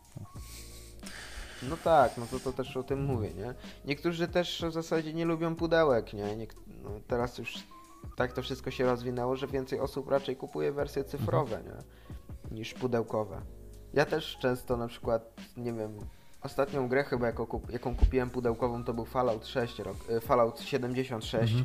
No 1.62 1.76
tak, 1.84 2.16
no 2.18 2.26
to, 2.30 2.40
to 2.40 2.52
też 2.52 2.76
o 2.76 2.82
tym 2.82 3.04
mówię, 3.04 3.30
nie? 3.34 3.54
Niektórzy 3.84 4.28
też 4.28 4.64
w 4.68 4.72
zasadzie 4.72 5.14
nie 5.14 5.24
lubią 5.24 5.56
pudełek, 5.56 6.12
nie? 6.12 6.36
Niek- 6.36 6.54
no 6.82 6.90
teraz 7.08 7.38
już 7.38 7.54
tak 8.16 8.32
to 8.32 8.42
wszystko 8.42 8.70
się 8.70 8.84
rozwinęło, 8.86 9.36
że 9.36 9.46
więcej 9.46 9.80
osób 9.80 10.08
raczej 10.10 10.36
kupuje 10.36 10.72
wersje 10.72 11.04
cyfrowe, 11.04 11.62
nie? 11.64 11.76
Niż 12.56 12.74
pudełkowe. 12.74 13.40
Ja 13.94 14.04
też 14.06 14.38
często 14.40 14.76
na 14.76 14.88
przykład, 14.88 15.34
nie 15.56 15.72
wiem, 15.72 15.98
ostatnią 16.42 16.88
grę 16.88 17.04
chyba 17.04 17.26
jaką, 17.26 17.44
kup- 17.46 17.70
jaką 17.72 17.96
kupiłem 17.96 18.30
pudełkową 18.30 18.84
to 18.84 18.94
był 18.94 19.04
Fallout 19.04 19.46
6, 19.46 19.78
rok, 19.78 19.96
y, 20.10 20.20
Fallout 20.20 20.60
76 20.60 21.52
Mhm. 21.52 21.64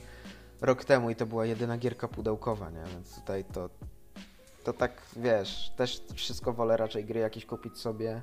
rok 0.61 0.85
temu 0.85 1.09
i 1.09 1.15
to 1.15 1.25
była 1.25 1.45
jedyna 1.45 1.77
gierka 1.77 2.07
pudełkowa, 2.07 2.69
nie? 2.69 2.83
Więc 2.93 3.15
tutaj 3.19 3.43
to, 3.45 3.69
to 4.63 4.73
tak, 4.73 5.01
wiesz, 5.15 5.71
też 5.77 6.03
wszystko 6.15 6.53
wolę 6.53 6.77
raczej 6.77 7.05
gry 7.05 7.19
jakieś 7.19 7.45
kupić 7.45 7.77
sobie 7.77 8.21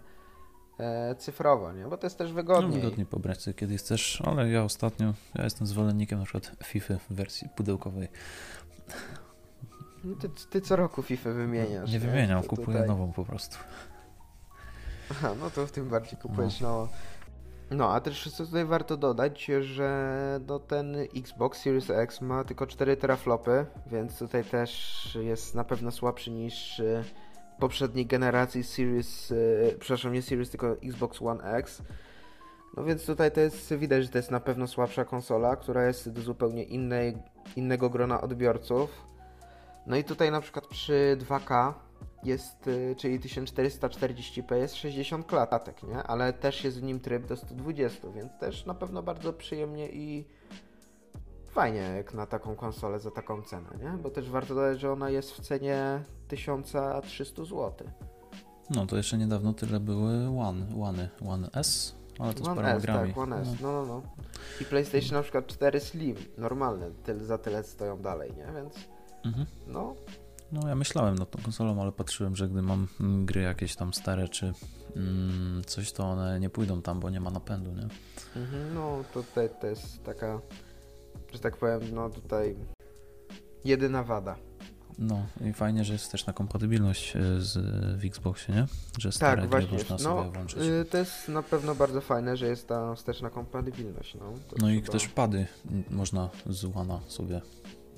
cyfrowo, 1.18 1.72
nie? 1.72 1.84
Bo 1.84 1.96
to 1.96 2.06
jest 2.06 2.18
też 2.18 2.28
No, 2.28 2.34
wygodniej. 2.34 2.80
wygodniej 2.80 3.06
pobrać 3.06 3.42
sobie 3.42 3.54
kiedy 3.54 3.76
chcesz, 3.76 4.22
ale 4.26 4.50
ja 4.50 4.64
ostatnio, 4.64 5.14
ja 5.34 5.44
jestem 5.44 5.66
zwolennikiem 5.66 6.18
na 6.18 6.24
przykład 6.24 6.52
FIFA 6.64 6.94
w 6.98 7.12
wersji 7.12 7.48
pudełkowej. 7.56 8.08
No 10.04 10.16
ty, 10.16 10.28
ty 10.50 10.60
co 10.60 10.76
roku 10.76 11.02
FIFA 11.02 11.30
wymieniasz. 11.32 11.92
Nie 11.92 11.98
wymieniam, 12.00 12.42
To 12.42 12.48
kupuję 12.48 12.66
tutaj- 12.66 12.88
nową 12.88 13.12
po 13.12 13.24
prostu. 13.24 13.56
Aha, 15.10 15.34
no 15.40 15.50
to 15.50 15.66
tym 15.66 15.88
bardziej 15.88 16.18
kupujesz 16.18 16.60
no. 16.60 16.88
No, 17.70 17.92
a 17.94 18.00
też 18.00 18.30
co 18.32 18.46
tutaj 18.46 18.64
warto 18.64 18.96
dodać, 18.96 19.50
że 19.60 20.40
no, 20.46 20.58
ten 20.58 20.96
Xbox 21.16 21.62
Series 21.62 21.90
X 21.90 22.20
ma 22.20 22.44
tylko 22.44 22.66
4 22.66 22.96
teraflopy, 22.96 23.66
więc 23.86 24.18
tutaj 24.18 24.44
też 24.44 25.18
jest 25.20 25.54
na 25.54 25.64
pewno 25.64 25.90
słabszy 25.90 26.30
niż 26.30 26.82
poprzedniej 27.60 28.06
generacji 28.06 28.64
Series, 28.64 29.30
y, 29.30 29.76
przepraszam, 29.80 30.12
nie 30.12 30.22
Series, 30.22 30.50
tylko 30.50 30.76
Xbox 30.84 31.22
One 31.22 31.44
X. 31.44 31.82
No 32.76 32.84
więc 32.84 33.06
tutaj 33.06 33.32
to 33.32 33.40
jest, 33.40 33.74
widać, 33.74 34.02
że 34.02 34.08
to 34.08 34.18
jest 34.18 34.30
na 34.30 34.40
pewno 34.40 34.66
słabsza 34.66 35.04
konsola, 35.04 35.56
która 35.56 35.86
jest 35.86 36.10
do 36.10 36.20
zupełnie 36.20 36.64
innej, 36.64 37.16
innego 37.56 37.90
grona 37.90 38.20
odbiorców. 38.20 39.06
No 39.86 39.96
i 39.96 40.04
tutaj 40.04 40.30
na 40.30 40.40
przykład 40.40 40.66
przy 40.66 41.16
2K 41.20 41.72
jest, 42.22 42.66
y, 42.66 42.94
czyli 42.98 43.20
1440p 43.20 44.54
jest 44.56 44.76
60 44.76 45.26
klatek, 45.26 45.82
nie? 45.82 46.02
Ale 46.02 46.32
też 46.32 46.64
jest 46.64 46.80
w 46.80 46.82
nim 46.82 47.00
tryb 47.00 47.26
do 47.26 47.36
120, 47.36 48.08
więc 48.10 48.38
też 48.40 48.66
na 48.66 48.74
pewno 48.74 49.02
bardzo 49.02 49.32
przyjemnie 49.32 49.88
i 49.88 50.24
fajnie 51.52 51.78
jak 51.96 52.14
na 52.14 52.26
taką 52.26 52.56
konsolę 52.56 53.00
za 53.00 53.10
taką 53.10 53.42
cenę, 53.42 53.68
nie? 53.82 53.90
Bo 54.02 54.10
też 54.10 54.30
warto 54.30 54.54
dodać, 54.54 54.80
że 54.80 54.92
ona 54.92 55.10
jest 55.10 55.30
w 55.32 55.40
cenie 55.40 56.02
1300 56.28 57.44
zł. 57.44 57.72
No 58.70 58.86
to 58.86 58.96
jeszcze 58.96 59.18
niedawno 59.18 59.52
tyle 59.52 59.80
były 59.80 60.40
One, 60.40 60.66
One, 60.82 61.08
One 61.28 61.50
S, 61.52 61.94
ale 62.18 62.34
to 62.34 62.44
z 62.44 62.48
One 62.48 62.56
paroma 62.56 62.74
S, 62.74 62.82
tak, 62.84 63.18
One 63.18 63.40
S, 63.40 63.48
No. 63.60 63.72
no, 63.72 63.86
no, 63.86 63.86
no. 63.86 64.02
I 64.60 64.64
PlayStation 64.64 65.12
na 65.16 65.22
przykład 65.22 65.46
4 65.46 65.80
Slim, 65.80 66.16
normalne, 66.38 66.90
tyle, 67.04 67.24
za 67.24 67.38
tyle 67.38 67.62
stoją 67.64 68.02
dalej, 68.02 68.32
nie? 68.36 68.46
Więc 68.54 68.74
Mhm. 69.24 69.46
no, 69.66 69.94
No 70.52 70.68
ja 70.68 70.74
myślałem 70.74 71.14
nad 71.14 71.30
tą 71.30 71.42
konsolą, 71.42 71.82
ale 71.82 71.92
patrzyłem, 71.92 72.36
że 72.36 72.48
gdy 72.48 72.62
mam 72.62 72.88
mm, 73.00 73.26
gry 73.26 73.42
jakieś 73.42 73.76
tam 73.76 73.94
stare 73.94 74.28
czy 74.28 74.52
mm, 74.96 75.62
coś, 75.66 75.92
to 75.92 76.04
one 76.04 76.40
nie 76.40 76.50
pójdą 76.50 76.82
tam, 76.82 77.00
bo 77.00 77.10
nie 77.10 77.20
ma 77.20 77.30
napędu, 77.30 77.70
nie? 77.72 77.88
Mhm, 78.36 78.74
No, 78.74 78.98
tutaj 79.14 79.48
to 79.60 79.66
jest 79.66 80.04
taka, 80.04 80.40
że 81.32 81.38
tak 81.38 81.56
powiem, 81.56 81.80
no 81.92 82.10
tutaj 82.10 82.56
jedyna 83.64 84.04
wada. 84.04 84.36
No 84.98 85.26
i 85.50 85.52
fajnie, 85.52 85.84
że 85.84 85.92
jest 85.92 86.12
też 86.12 86.26
na 86.26 86.32
kompatybilność 86.32 87.16
y, 87.16 87.40
z 87.40 87.56
w 88.00 88.04
Xboxie, 88.04 88.54
nie? 88.54 88.66
Że 88.98 89.12
stare 89.12 89.42
Tak, 89.42 89.50
właśnie. 89.50 89.72
można 89.72 89.96
No, 89.96 89.98
sobie 90.02 90.30
włączyć. 90.32 90.58
y, 90.62 90.84
to 90.90 90.98
jest 90.98 91.28
na 91.28 91.42
pewno 91.42 91.74
bardzo 91.74 92.00
fajne, 92.00 92.36
że 92.36 92.46
jest 92.46 92.68
ta 92.68 92.94
wsteczna 92.94 93.30
kompatybilność. 93.30 94.14
No, 94.14 94.32
to 94.48 94.56
No 94.58 94.70
i 94.70 94.82
trzeba- 94.82 94.92
też 94.98 95.08
pady 95.08 95.46
można 95.90 96.30
z 96.46 96.64
One'a 96.64 96.98
sobie 97.08 97.40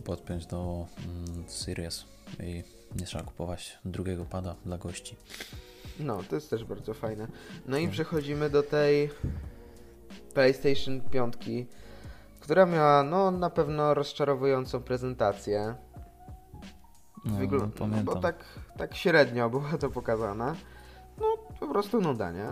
podpiąć 0.04 0.46
do 0.46 0.86
mm, 1.06 1.44
Series 1.48 2.04
i 2.42 2.62
nie 3.00 3.06
trzeba 3.06 3.24
kupować 3.24 3.78
drugiego 3.84 4.24
pada 4.24 4.56
dla 4.64 4.78
gości. 4.78 5.16
No, 6.00 6.22
to 6.28 6.34
jest 6.34 6.50
też 6.50 6.64
bardzo 6.64 6.94
fajne. 6.94 7.28
No 7.66 7.76
i 7.76 7.86
No. 7.86 7.92
przechodzimy 7.92 8.50
do 8.50 8.62
tej 8.62 9.10
PlayStation 10.34 11.00
5, 11.00 11.34
która 12.42 12.66
miała, 12.66 13.02
no, 13.02 13.30
na 13.30 13.50
pewno 13.50 13.94
rozczarowującą 13.94 14.82
prezentację. 14.82 15.74
No, 17.24 17.38
Wygl- 17.38 17.60
no, 17.60 17.68
pamiętam. 17.78 18.04
bo 18.04 18.16
tak, 18.16 18.44
tak 18.78 18.94
średnio 18.94 19.50
było 19.50 19.64
to 19.80 19.90
pokazane. 19.90 20.54
No, 21.18 21.26
po 21.60 21.68
prostu 21.68 22.00
nuda, 22.00 22.32
nie? 22.32 22.46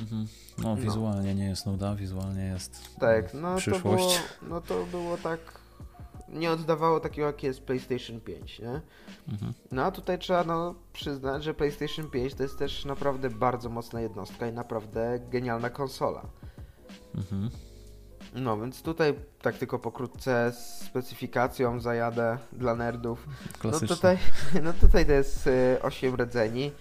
Mhm. 0.00 0.26
No, 0.58 0.76
wizualnie 0.76 1.34
nie 1.34 1.44
jest 1.48 1.66
nuda, 1.66 1.94
wizualnie 1.94 2.44
jest 2.44 2.96
Tak, 2.98 3.34
no 3.34 3.52
to 3.54 3.58
przyszłość. 3.58 4.04
było, 4.04 4.10
no 4.50 4.60
to 4.60 4.86
było 4.86 5.16
tak, 5.16 5.38
nie 6.28 6.50
oddawało 6.50 7.00
takiego, 7.00 7.26
jak 7.26 7.42
jest 7.42 7.62
PlayStation 7.62 8.20
5, 8.20 8.58
nie? 8.58 8.80
Mhm. 9.28 9.52
No 9.72 9.84
a 9.84 9.90
tutaj 9.90 10.18
trzeba 10.18 10.44
no, 10.44 10.74
przyznać, 10.92 11.44
że 11.44 11.54
PlayStation 11.54 12.10
5 12.10 12.34
to 12.34 12.42
jest 12.42 12.58
też 12.58 12.84
naprawdę 12.84 13.30
bardzo 13.30 13.68
mocna 13.68 14.00
jednostka 14.00 14.46
i 14.46 14.52
naprawdę 14.52 15.18
genialna 15.30 15.70
konsola. 15.70 16.22
Mhm. 17.14 17.50
No 18.34 18.58
więc 18.58 18.82
tutaj 18.82 19.14
tak 19.42 19.58
tylko 19.58 19.78
pokrótce 19.78 20.52
z 20.52 20.80
specyfikacją 20.80 21.80
zajadę 21.80 22.38
dla 22.52 22.74
nerdów. 22.74 23.26
No 23.64 23.80
tutaj, 23.80 24.18
no 24.64 24.72
tutaj 24.72 25.06
to 25.06 25.12
jest 25.12 25.46
y, 25.46 25.78
8 25.82 26.14
rdzeni, 26.14 26.72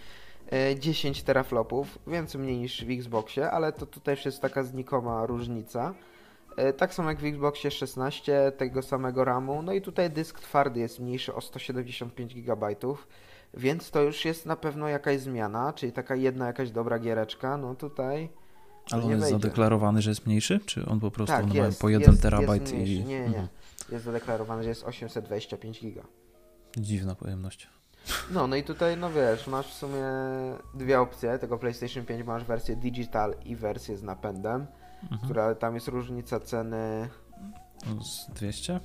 y, 0.73 0.79
10 0.79 1.23
teraflopów, 1.23 1.99
więc 2.07 2.35
mniej 2.35 2.57
niż 2.57 2.85
w 2.85 2.91
Xboxie, 2.91 3.51
ale 3.51 3.73
to 3.73 3.85
tutaj 3.85 4.15
już 4.15 4.25
jest 4.25 4.41
taka 4.41 4.63
znikoma 4.63 5.25
różnica. 5.25 5.93
Y, 6.69 6.73
Tak 6.73 6.93
samo 6.93 7.09
jak 7.09 7.19
w 7.19 7.25
Xboxie 7.25 7.71
16, 7.71 8.51
tego 8.57 8.81
samego 8.81 9.25
RAMu, 9.25 9.61
no 9.61 9.73
i 9.73 9.81
tutaj 9.81 10.09
dysk 10.09 10.39
twardy 10.39 10.79
jest 10.79 10.99
mniejszy 10.99 11.35
o 11.35 11.41
175 11.41 12.35
GB, 12.35 12.75
więc 13.53 13.91
to 13.91 14.01
już 14.01 14.25
jest 14.25 14.45
na 14.45 14.55
pewno 14.55 14.87
jakaś 14.87 15.19
zmiana, 15.19 15.73
czyli 15.73 15.91
taka 15.91 16.15
jedna 16.15 16.47
jakaś 16.47 16.71
dobra 16.71 16.99
giereczka, 16.99 17.57
no 17.57 17.75
tutaj... 17.75 18.40
Ale 18.93 19.03
on 19.03 19.09
jest 19.09 19.21
wejdzie. 19.21 19.39
zadeklarowany, 19.39 20.01
że 20.01 20.09
jest 20.11 20.25
mniejszy? 20.25 20.59
Czy 20.65 20.85
on 20.85 20.99
po 20.99 21.11
prostu 21.11 21.35
Tak, 21.35 21.43
on 21.43 21.49
ma 21.49 21.55
jest, 21.65 21.81
po 21.81 21.89
1 21.89 22.11
jest, 22.11 22.21
terabajt 22.23 22.61
jest 22.61 22.73
mniejszy. 22.73 22.93
i. 22.93 23.03
Nie, 23.05 23.19
nie, 23.19 23.25
Mhm. 23.25 23.47
jest 23.91 24.05
zadeklarowane, 24.05 24.63
że 24.63 24.69
jest 24.69 24.83
825 24.83 25.81
giga. 25.81 26.03
Dziwna 26.77 27.15
pojemność. 27.15 27.67
No, 28.31 28.47
no 28.47 28.55
i 28.55 28.63
tutaj, 28.63 28.97
no 28.97 29.09
wiesz, 29.11 29.47
masz 29.47 29.67
w 29.67 29.73
sumie 29.73 30.03
dwie 30.73 30.99
opcje 31.01 31.39
tego 31.39 31.57
PlayStation 31.57 32.05
5. 32.05 32.25
Masz 32.25 32.43
wersję 32.43 32.75
digital 32.75 33.35
i 33.45 33.55
wersję 33.55 33.97
z 33.97 34.03
napędem, 34.03 34.67
Mhm. 35.03 35.21
która 35.23 35.55
tam 35.55 35.75
jest 35.75 35.87
różnica 35.87 36.39
ceny. 36.39 37.09
Z 38.03 38.33
200? 38.33 38.79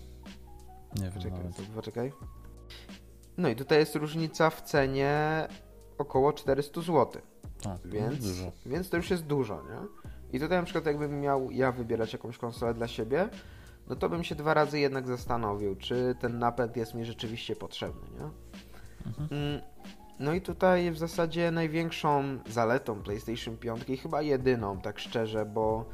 Nie 0.97 1.03
wiem 1.05 1.13
Poczekaj, 1.13 1.39
nawet. 1.39 1.57
poczekaj. 1.75 2.13
No 3.37 3.49
i 3.49 3.57
tutaj 3.57 3.79
jest 3.79 3.95
różnica 3.97 4.51
w 4.51 4.63
cenie 4.63 5.49
około 5.99 6.33
400 6.33 6.81
zł, 6.81 7.23
O, 7.65 7.79
więc, 7.85 8.19
dużo. 8.19 8.53
więc 8.67 8.91
to 8.91 8.97
już 8.97 9.11
jest 9.11 9.27
dużo, 9.27 9.55
nie? 9.63 9.87
I 10.33 10.41
tutaj 10.41 10.59
na 10.59 10.65
przykład 10.65 10.87
jakbym 10.87 11.21
miał 11.21 11.51
ja 11.51 11.73
wybierać 11.73 12.13
jakąś 12.13 12.39
konsolę 12.39 12.75
dla 12.75 12.89
siebie, 12.89 13.29
no 13.89 13.97
to 13.97 14.09
bym 14.09 14.25
się 14.25 14.35
dwa 14.35 14.55
razy 14.55 14.79
jednak 14.81 15.07
zastanowił, 15.07 15.77
czy 15.77 16.15
ten 16.21 16.39
napęd 16.39 16.77
jest 16.77 16.95
mi 16.95 17.05
rzeczywiście 17.05 17.57
potrzebny, 17.57 18.09
nie? 18.19 18.31
Mhm. 19.07 19.29
Mm, 19.31 19.61
No 20.19 20.35
i 20.35 20.41
tutaj 20.41 20.91
w 20.91 20.99
zasadzie 20.99 21.51
największą 21.51 22.39
zaletą 22.51 23.03
PlayStation 23.03 23.57
5 23.57 23.83
i 23.89 23.97
chyba 23.97 24.23
jedyną, 24.23 24.81
tak 24.81 24.99
szczerze, 24.99 25.47
bo 25.47 25.85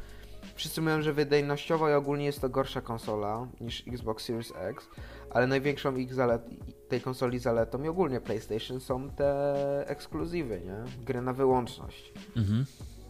wszyscy 0.54 0.80
mówią, 0.80 1.02
że 1.02 1.12
wydajnościowo 1.12 1.90
i 1.90 1.92
ogólnie 1.92 2.24
jest 2.24 2.40
to 2.40 2.48
gorsza 2.48 2.80
konsola 2.80 3.46
niż 3.60 3.84
Xbox 3.88 4.24
Series 4.24 4.52
X, 4.56 4.88
ale 5.30 5.46
największą 5.46 5.96
ich 5.96 6.14
zalet 6.14 6.42
tej 6.88 7.00
konsoli 7.00 7.38
zaletą 7.38 7.82
i 7.82 7.88
ogólnie 7.88 8.20
PlayStation 8.20 8.80
są 8.80 9.10
te 9.10 9.88
ekskluzywy, 9.88 10.60
nie? 10.60 11.04
Gry 11.04 11.22
na 11.22 11.32
wyłączność. 11.32 12.12
Mhm. 12.36 12.64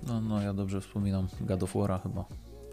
No, 0.06 0.20
no, 0.20 0.42
ja 0.42 0.54
dobrze 0.54 0.80
wspominam 0.80 1.28
God 1.40 1.62
of 1.62 1.74
War'a 1.74 2.02
chyba. 2.02 2.24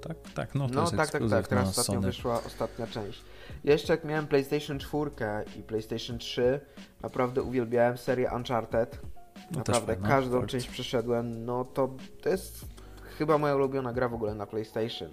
Tak, 0.01 0.17
tak, 0.35 0.55
no 0.55 0.67
to 0.67 0.75
No 0.75 0.81
jest 0.81 0.95
tak, 0.95 1.11
tak, 1.11 1.21
tak. 1.29 1.47
Teraz 1.47 1.69
ostatnio 1.69 1.93
Sony. 1.93 2.07
wyszła 2.07 2.43
ostatnia 2.43 2.87
część. 2.87 3.21
Ja 3.63 3.71
Jeszcze 3.73 3.93
jak 3.93 4.03
miałem 4.03 4.27
PlayStation 4.27 4.79
4 4.79 5.11
i 5.59 5.63
PlayStation 5.63 6.17
3, 6.17 6.59
naprawdę 7.01 7.43
uwielbiałem 7.43 7.97
serię 7.97 8.31
Uncharted. 8.35 9.01
No, 9.51 9.57
Naprawdę, 9.57 9.95
każdą 9.95 10.45
część 10.45 10.67
przeszedłem. 10.67 11.45
No 11.45 11.65
to, 11.65 11.95
to 12.21 12.29
jest 12.29 12.68
chyba 13.19 13.37
moja 13.37 13.55
ulubiona 13.55 13.93
gra 13.93 14.09
w 14.09 14.13
ogóle 14.13 14.35
na 14.35 14.45
PlayStation. 14.45 15.09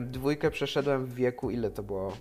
Dwójkę 0.00 0.50
przeszedłem 0.50 1.06
w 1.06 1.14
wieku, 1.14 1.50
ile 1.50 1.70
to 1.70 1.82
było? 1.82 2.12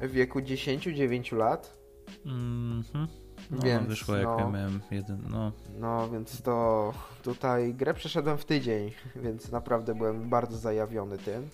w 0.00 0.10
wieku 0.10 0.40
10-9 0.40 1.36
lat. 1.36 1.76
Mhm. 2.26 3.06
No, 3.50 3.62
Więc, 3.62 3.88
wyszło 3.88 4.16
jak 4.16 4.26
no. 4.26 4.38
ja 4.38 4.50
miałem 4.50 4.80
jeden, 4.90 5.22
no 5.30 5.52
No 5.78 6.10
więc 6.10 6.42
to 6.42 6.92
tutaj 7.22 7.74
grę 7.74 7.94
przeszedłem 7.94 8.38
w 8.38 8.44
tydzień, 8.44 8.92
więc 9.16 9.52
naprawdę 9.52 9.94
byłem 9.94 10.30
bardzo 10.30 10.56
zajawiony 10.56 11.18
tym. 11.18 11.48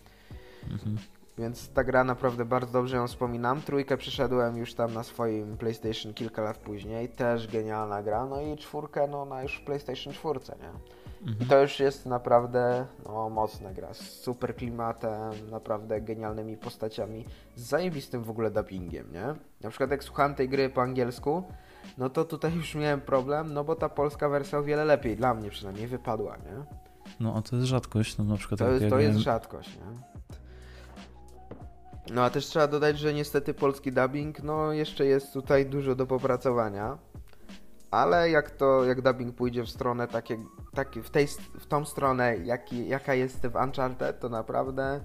mhm. 0.71 0.97
Więc 1.39 1.69
ta 1.69 1.85
gra 1.85 2.05
naprawdę 2.05 2.45
bardzo 2.45 2.73
dobrze 2.73 2.97
ją 2.97 3.07
wspominam. 3.07 3.63
Trójkę 3.63 3.97
przeszedłem 3.97 4.57
już 4.57 4.75
tam 4.75 4.95
na 4.95 5.03
swoim 5.03 5.57
PlayStation 5.57 6.15
kilka 6.15 6.43
lat 6.43 6.59
później. 6.59 7.09
Też 7.09 7.47
genialna 7.47 8.03
gra. 8.03 8.27
No 8.27 8.41
i 8.41 8.57
czwórkę 8.57 9.07
no 9.07 9.25
na 9.25 9.43
już 9.43 9.61
PlayStation 9.61 10.13
4, 10.13 10.41
nie? 10.61 11.00
I 11.21 11.29
Mhm. 11.29 11.49
to 11.49 11.63
już 11.63 11.81
jest 11.81 12.07
naprawdę 12.07 12.87
no, 13.07 13.31
mocna 13.31 13.73
gra. 13.73 13.95
Z 13.95 14.01
super 14.11 14.57
klimatem, 14.57 15.33
naprawdę 15.51 16.01
genialnymi 16.01 16.57
postaciami. 16.57 17.25
Z 17.57 17.63
zajebistym 17.63 18.23
w 18.25 18.31
ogóle 18.31 18.51
dubbingiem, 18.51 19.13
nie? 19.13 19.35
Na 19.61 19.71
przykład 19.71 19.91
jak 19.91 20.05
słuchałem 20.05 20.35
tej 20.35 20.49
gry 20.49 20.69
po 20.71 20.83
angielsku, 20.83 21.43
no 21.99 22.11
to 22.11 22.25
tutaj 22.25 22.55
już 22.55 22.75
miałem 22.75 23.01
problem, 23.01 23.55
no 23.55 23.65
bo 23.65 23.77
ta 23.77 23.89
polska 23.89 24.29
wersja 24.29 24.59
o 24.59 24.63
wiele 24.63 24.85
lepiej, 24.85 25.17
dla 25.17 25.35
mnie 25.35 25.51
przynajmniej, 25.51 25.87
wypadła, 25.87 26.37
nie? 26.37 26.65
No 27.21 27.35
a 27.37 27.43
to 27.43 27.57
jest 27.57 27.69
rzadkość, 27.69 28.19
no 28.19 28.25
na 28.25 28.37
przykład 28.37 28.59
To 28.61 28.71
jest, 28.71 28.89
to 28.89 28.99
jest 28.99 29.19
rzadkość, 29.19 29.77
nie? 29.77 30.01
No 32.15 32.25
a 32.25 32.31
też 32.31 32.47
trzeba 32.47 32.67
dodać, 32.67 32.99
że 32.99 33.15
niestety 33.15 33.55
polski 33.55 33.93
dubbing, 33.93 34.43
no 34.43 34.73
jeszcze 34.73 35.07
jest 35.07 35.33
tutaj 35.33 35.67
dużo 35.67 35.95
do 35.95 36.07
popracowania. 36.07 36.99
Ale 37.91 38.31
jak 38.31 38.51
to, 38.51 38.85
jak 38.85 39.01
dubbing 39.03 39.37
pójdzie 39.37 39.63
w 39.63 39.71
stronę 39.71 40.09
takie, 40.09 40.39
takie 40.75 41.03
w, 41.03 41.11
tej, 41.11 41.27
w 41.61 41.67
tą 41.67 41.85
stronę, 41.85 42.37
jaka 42.87 43.15
jest 43.15 43.47
w 43.47 43.55
Uncharted, 43.55 44.21
to 44.21 44.29
naprawdę 44.29 45.01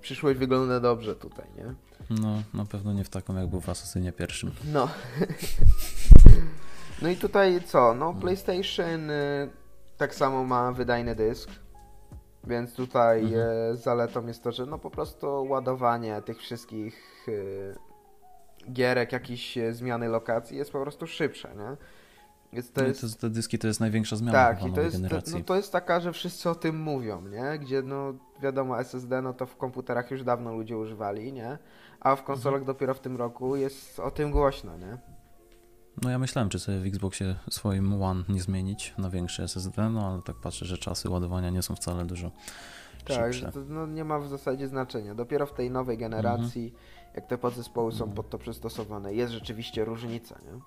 przyszłość 0.00 0.38
wygląda 0.38 0.80
dobrze 0.80 1.16
tutaj, 1.16 1.46
nie? 1.56 1.74
No, 2.10 2.42
na 2.54 2.64
pewno 2.64 2.92
nie 2.92 3.04
w 3.04 3.08
taką 3.08 3.36
jak 3.36 3.46
był 3.46 3.60
w 3.60 3.68
Asasynie 3.68 4.12
pierwszym. 4.12 4.50
No. 4.72 4.88
no 7.02 7.08
i 7.08 7.16
tutaj 7.16 7.62
co? 7.66 7.94
No 7.94 8.14
PlayStation 8.14 9.10
y, 9.10 9.50
tak 9.96 10.14
samo 10.14 10.44
ma 10.44 10.72
wydajny 10.72 11.14
dysk. 11.14 11.50
Więc 12.44 12.74
tutaj 12.74 13.24
Mhm. 13.24 13.42
e, 13.72 13.76
zaletą 13.76 14.26
jest 14.26 14.42
to, 14.42 14.52
że 14.52 14.66
no 14.66 14.78
po 14.78 14.90
prostu 14.90 15.46
ładowanie 15.48 16.22
tych 16.22 16.38
wszystkich 16.38 17.26
y, 17.28 17.74
gierek, 18.72 19.12
jakieś 19.12 19.58
zmiany 19.72 20.08
lokacji 20.08 20.56
jest 20.58 20.72
po 20.72 20.80
prostu 20.82 21.06
szybsze, 21.06 21.54
nie? 21.56 21.76
Więc 22.52 22.70
to 22.72 22.80
No 22.80 22.86
i 22.86 22.88
jest... 22.90 23.00
to, 23.00 23.08
te 23.20 23.30
dyski 23.30 23.58
to 23.58 23.66
jest 23.66 23.80
największa 23.80 24.16
zmiana 24.16 24.32
Tak, 24.38 24.66
i 24.66 24.72
to 24.72 24.80
jest, 24.80 24.96
generacji. 24.96 25.34
no 25.34 25.44
to 25.44 25.56
jest 25.56 25.72
taka, 25.72 26.00
że 26.00 26.12
wszyscy 26.12 26.50
o 26.50 26.54
tym 26.54 26.80
mówią, 26.80 27.22
nie? 27.28 27.58
Gdzie 27.58 27.82
no 27.82 28.14
wiadomo 28.42 28.80
SSD, 28.80 29.22
no 29.22 29.32
to 29.32 29.46
w 29.46 29.56
komputerach 29.56 30.10
już 30.10 30.22
dawno 30.24 30.52
ludzie 30.52 30.78
używali, 30.78 31.32
nie? 31.32 31.58
A 32.00 32.16
w 32.16 32.22
konsolach 32.24 32.60
Mhm. 32.60 32.66
dopiero 32.76 32.94
w 32.94 33.00
tym 33.00 33.16
roku 33.16 33.56
jest 33.56 34.00
o 34.00 34.10
tym 34.10 34.30
głośno, 34.30 34.76
nie? 34.76 34.98
No 36.02 36.10
ja 36.10 36.18
myślałem, 36.18 36.48
czy 36.48 36.58
sobie 36.58 36.80
w 36.80 36.86
Xboxie 36.86 37.34
swoim 37.50 38.02
One 38.02 38.24
nie 38.28 38.40
zmienić 38.40 38.94
na 38.98 39.10
większy 39.10 39.42
SSD, 39.42 39.90
no 39.90 40.06
ale 40.12 40.22
tak 40.22 40.36
patrzę, 40.36 40.66
że 40.66 40.78
czasy 40.78 41.10
ładowania 41.10 41.50
nie 41.50 41.62
są 41.62 41.74
wcale 41.76 42.04
dużo 42.04 42.30
Tak, 43.04 43.16
szybsze. 43.32 43.46
że 43.46 43.52
to 43.52 43.60
no, 43.68 43.86
nie 43.86 44.04
ma 44.04 44.18
w 44.18 44.28
zasadzie 44.28 44.68
znaczenia. 44.68 45.14
Dopiero 45.14 45.46
w 45.46 45.52
tej 45.54 45.70
nowej 45.70 45.98
generacji, 45.98 46.64
Mhm. 46.64 46.82
jak 47.14 47.26
te 47.26 47.38
podzespoły 47.38 47.92
są 47.92 48.10
pod 48.10 48.30
to 48.30 48.38
przystosowane, 48.38 49.14
jest 49.14 49.32
rzeczywiście 49.32 49.84
różnica, 49.84 50.38
nie? 50.44 50.60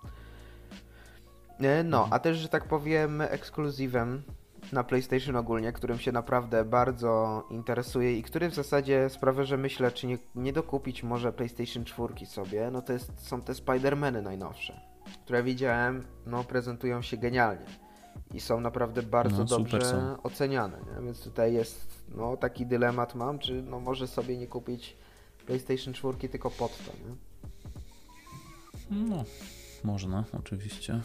E, 1.60 1.84
No, 1.84 1.98
Mhm. 2.04 2.14
a 2.14 2.20
też, 2.20 2.38
że 2.38 2.50
tak 2.50 2.68
powiem, 2.68 3.22
ekskluzywem 3.22 4.24
na 4.72 4.84
PlayStation 4.84 5.36
ogólnie, 5.36 5.72
którym 5.74 6.00
się 6.00 6.12
naprawdę 6.12 6.66
bardzo 6.66 7.44
interesuje 7.50 8.18
i 8.18 8.24
który 8.24 8.50
w 8.50 8.54
zasadzie 8.54 9.10
sprawia, 9.10 9.44
że 9.44 9.58
myślę, 9.58 9.92
czy 9.92 10.08
nie, 10.08 10.18
nie 10.36 10.54
dokupić 10.54 11.04
może 11.04 11.34
PlayStation 11.34 11.86
4 11.86 12.26
sobie, 12.26 12.70
no 12.72 12.82
to 12.82 12.94
jest, 12.94 13.28
są 13.28 13.42
te 13.42 13.54
Spider-Many 13.54 14.22
najnowsze, 14.22 14.80
które 15.24 15.44
widziałem, 15.44 16.04
no 16.26 16.44
prezentują 16.44 17.02
się 17.02 17.18
genialnie 17.18 17.66
i 18.34 18.40
są 18.40 18.60
naprawdę 18.60 19.04
bardzo 19.04 19.38
No, 19.38 19.46
dobrze 19.46 20.16
oceniane, 20.24 20.78
nie? 20.78 21.06
więc 21.06 21.24
tutaj 21.24 21.54
jest, 21.54 22.04
no 22.16 22.38
taki 22.38 22.66
dylemat 22.66 23.16
mam, 23.16 23.40
czy 23.40 23.62
no 23.62 23.80
może 23.80 24.08
sobie 24.08 24.38
nie 24.38 24.48
kupić 24.48 24.98
PlayStation 25.46 25.94
4 25.94 26.30
tylko 26.30 26.52
pod 26.52 26.78
to, 26.78 26.92
nie? 27.10 27.16
No, 29.10 29.24
można, 29.84 30.24
oczywiście. 30.40 31.02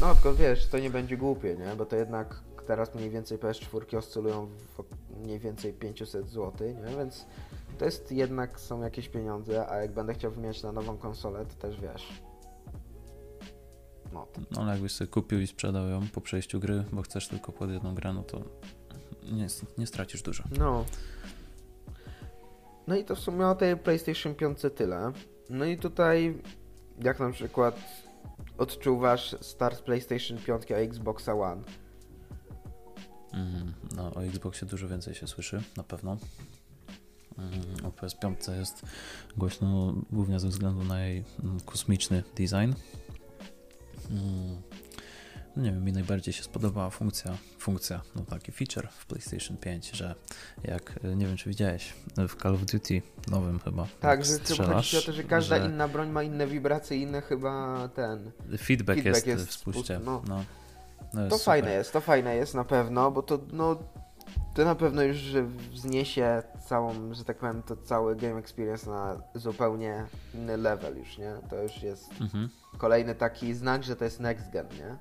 No, 0.00 0.14
tylko 0.14 0.34
wiesz, 0.34 0.66
to 0.66 0.78
nie 0.78 0.90
będzie 0.90 1.16
głupie, 1.16 1.56
nie? 1.56 1.76
Bo 1.76 1.86
to 1.86 1.96
jednak 1.96 2.40
teraz 2.66 2.94
mniej 2.94 3.10
więcej 3.10 3.38
PS4 3.38 3.96
oscylują 3.96 4.46
w 4.46 4.84
mniej 5.24 5.38
więcej 5.38 5.72
500 5.72 6.28
zł, 6.28 6.52
nie? 6.68 6.96
Więc 6.96 7.26
to 7.78 7.84
jest 7.84 8.12
jednak 8.12 8.60
są 8.60 8.82
jakieś 8.82 9.08
pieniądze, 9.08 9.70
a 9.70 9.76
jak 9.76 9.92
będę 9.92 10.14
chciał 10.14 10.30
wymieniać 10.30 10.62
na 10.62 10.72
nową 10.72 10.96
konsolę, 10.98 11.46
to 11.46 11.54
też 11.54 11.80
wiesz. 11.80 12.22
No, 14.12 14.26
to, 14.32 14.40
No, 14.50 14.60
ale 14.60 14.72
jakbyś 14.72 14.92
sobie 14.92 15.08
kupił 15.08 15.40
i 15.40 15.46
sprzedał 15.46 15.88
ją 15.88 16.00
po 16.14 16.20
przejściu 16.20 16.60
gry, 16.60 16.84
bo 16.92 17.02
chcesz 17.02 17.28
tylko 17.28 17.52
pod 17.52 17.70
jedną 17.70 17.94
grę, 17.94 18.12
no 18.12 18.22
to 18.22 18.40
nie, 19.32 19.46
nie 19.78 19.86
stracisz 19.86 20.22
dużo. 20.22 20.44
no. 20.58 20.84
No 22.86 22.96
i 22.96 23.04
to 23.04 23.16
w 23.16 23.18
sumie 23.18 23.46
o 23.46 23.54
tej 23.54 23.76
PlayStation 23.76 24.34
5 24.34 24.58
tyle. 24.76 25.12
No 25.50 25.64
i 25.64 25.78
tutaj, 25.78 26.42
jak 27.02 27.20
na 27.20 27.30
przykład 27.30 27.80
odczuwasz 28.60 29.36
start 29.40 29.82
PlayStation 29.82 30.38
5 30.38 30.72
a 30.72 30.76
Xboxa 30.76 31.34
One? 31.34 31.62
Mhm, 33.32 33.72
No, 33.96 34.14
o 34.14 34.24
Xboxie 34.24 34.66
dużo 34.68 34.88
więcej 34.88 35.14
się 35.14 35.26
słyszy, 35.26 35.62
na 35.76 35.82
pewno. 35.82 36.16
Mhm, 37.38 37.86
O 37.86 37.88
PS5 37.90 38.58
jest 38.58 38.82
głośno 39.36 39.94
głównie 40.12 40.40
ze 40.40 40.48
względu 40.48 40.84
na 40.84 41.00
jej 41.04 41.24
mm, 41.44 41.60
kosmiczny 41.60 42.22
design. 42.36 42.72
Mm, 44.10 44.62
No 45.56 45.62
nie 45.62 45.72
wiem, 45.72 45.84
mi 45.84 45.92
najbardziej 45.92 46.34
się 46.34 46.42
spodobała 46.42 46.90
funkcja, 46.90 47.36
funkcja, 47.58 48.00
no 48.16 48.22
taki 48.24 48.52
feature 48.52 48.88
w 48.90 49.06
PlayStation 49.06 49.56
5, 49.56 49.90
że 49.90 50.14
jak, 50.64 51.00
y, 51.04 51.16
nie 51.16 51.26
wiem 51.26 51.36
czy 51.36 51.48
widziałeś, 51.48 51.94
w 52.28 52.42
Call 52.42 52.54
of 52.54 52.60
Duty 52.64 53.02
nowym 53.30 53.58
chyba, 53.58 53.86
Tak, 54.00 54.24
że 54.24 54.32
chodzi 54.66 54.96
o 54.98 55.02
to, 55.02 55.12
że 55.12 55.24
każda 55.24 55.58
że 55.58 55.66
inna 55.66 55.88
broń 55.88 56.10
ma 56.10 56.22
inne 56.22 56.46
wibracje, 56.46 56.96
inne 56.96 57.20
chyba 57.22 57.88
ten. 57.94 58.30
feedback, 58.58 58.96
feedback 59.02 59.26
jest, 59.26 59.26
jest 59.26 59.46
w 59.46 59.52
spuście. 59.52 60.00
no. 60.04 60.22
No. 60.28 60.44
No 61.14 61.20
To 61.28 61.38
super. 61.38 61.44
fajne 61.44 61.72
jest, 61.72 61.92
to 61.92 62.00
fajne 62.00 62.36
jest 62.36 62.54
na 62.54 62.64
pewno, 62.64 63.10
bo 63.10 63.22
to 63.22 63.38
no 63.52 63.76
to 64.54 64.64
na 64.64 64.74
pewno 64.74 65.02
już 65.02 65.18
wzniesie 65.72 66.42
całą, 66.68 67.14
że 67.14 67.24
tak 67.24 67.38
powiem, 67.38 67.62
to 67.62 67.76
cały 67.76 68.16
game 68.16 68.36
experience 68.38 68.90
na 68.90 69.22
zupełnie 69.34 70.04
inny 70.34 70.56
level 70.56 70.98
już, 70.98 71.18
nie? 71.18 71.32
To 71.50 71.62
już 71.62 71.82
jest 71.82 72.10
Mhm. 72.20 72.48
kolejny 72.78 73.14
taki 73.14 73.54
znak, 73.54 73.84
że 73.84 73.96
to 73.96 74.04
jest 74.04 74.20
next 74.20 74.50
gen, 74.50 74.66
nie? 74.68 74.96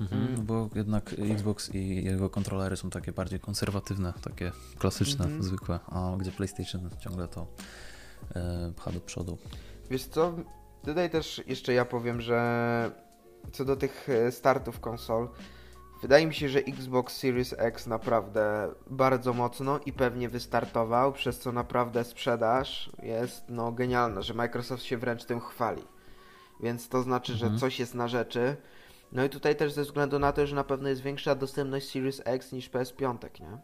Mhm, 0.00 0.22
Mm. 0.22 0.34
no 0.36 0.42
bo 0.42 0.68
jednak 0.74 1.14
Xbox 1.30 1.74
i 1.74 2.04
jego 2.04 2.30
kontrolery 2.30 2.76
są 2.76 2.90
takie 2.90 3.12
bardziej 3.12 3.40
konserwatywne, 3.40 4.12
takie 4.22 4.52
klasyczne, 4.78 5.24
Mhm. 5.24 5.42
zwykłe, 5.42 5.78
a 5.86 6.12
gdzie 6.18 6.30
PlayStation 6.32 6.90
ciągle 7.00 7.28
to 7.28 7.46
e, 8.34 8.72
pcha 8.76 8.92
do 8.92 9.00
przodu. 9.00 9.38
Wiesz 9.90 10.04
co, 10.04 10.34
tutaj 10.84 11.10
też 11.10 11.42
jeszcze 11.46 11.72
ja 11.72 11.84
powiem, 11.84 12.20
że 12.20 12.90
co 13.52 13.64
do 13.64 13.76
tych 13.76 14.08
e, 14.08 14.32
startów 14.32 14.80
konsol, 14.80 15.28
wydaje 16.02 16.26
mi 16.26 16.34
się, 16.34 16.48
że 16.48 16.58
Xbox 16.58 17.16
Series 17.16 17.54
X 17.58 17.86
naprawdę 17.86 18.68
bardzo 18.90 19.32
mocno 19.32 19.80
i 19.86 19.92
pewnie 19.92 20.28
wystartował, 20.28 21.12
przez 21.12 21.38
co 21.38 21.52
naprawdę 21.52 22.04
sprzedaż 22.04 22.90
jest 23.02 23.44
no 23.48 23.72
genialna, 23.72 24.22
że 24.22 24.34
Microsoft 24.34 24.82
się 24.82 24.98
wręcz 24.98 25.24
tym 25.24 25.40
chwali. 25.40 25.82
Więc 26.60 26.88
to 26.88 27.02
znaczy, 27.02 27.34
że 27.36 27.46
Mhm. 27.46 27.60
coś 27.60 27.80
jest 27.80 27.94
na 27.94 28.08
rzeczy. 28.08 28.56
No 29.12 29.24
i 29.24 29.28
tutaj 29.28 29.56
też 29.56 29.72
ze 29.72 29.82
względu 29.82 30.18
na 30.18 30.32
to, 30.32 30.46
że 30.46 30.56
na 30.56 30.64
pewno 30.64 30.88
jest 30.88 31.02
większa 31.02 31.34
dostępność 31.34 31.90
Series 31.90 32.22
X 32.24 32.52
niż 32.52 32.70
PS5, 32.70 33.40
nie? 33.40 33.58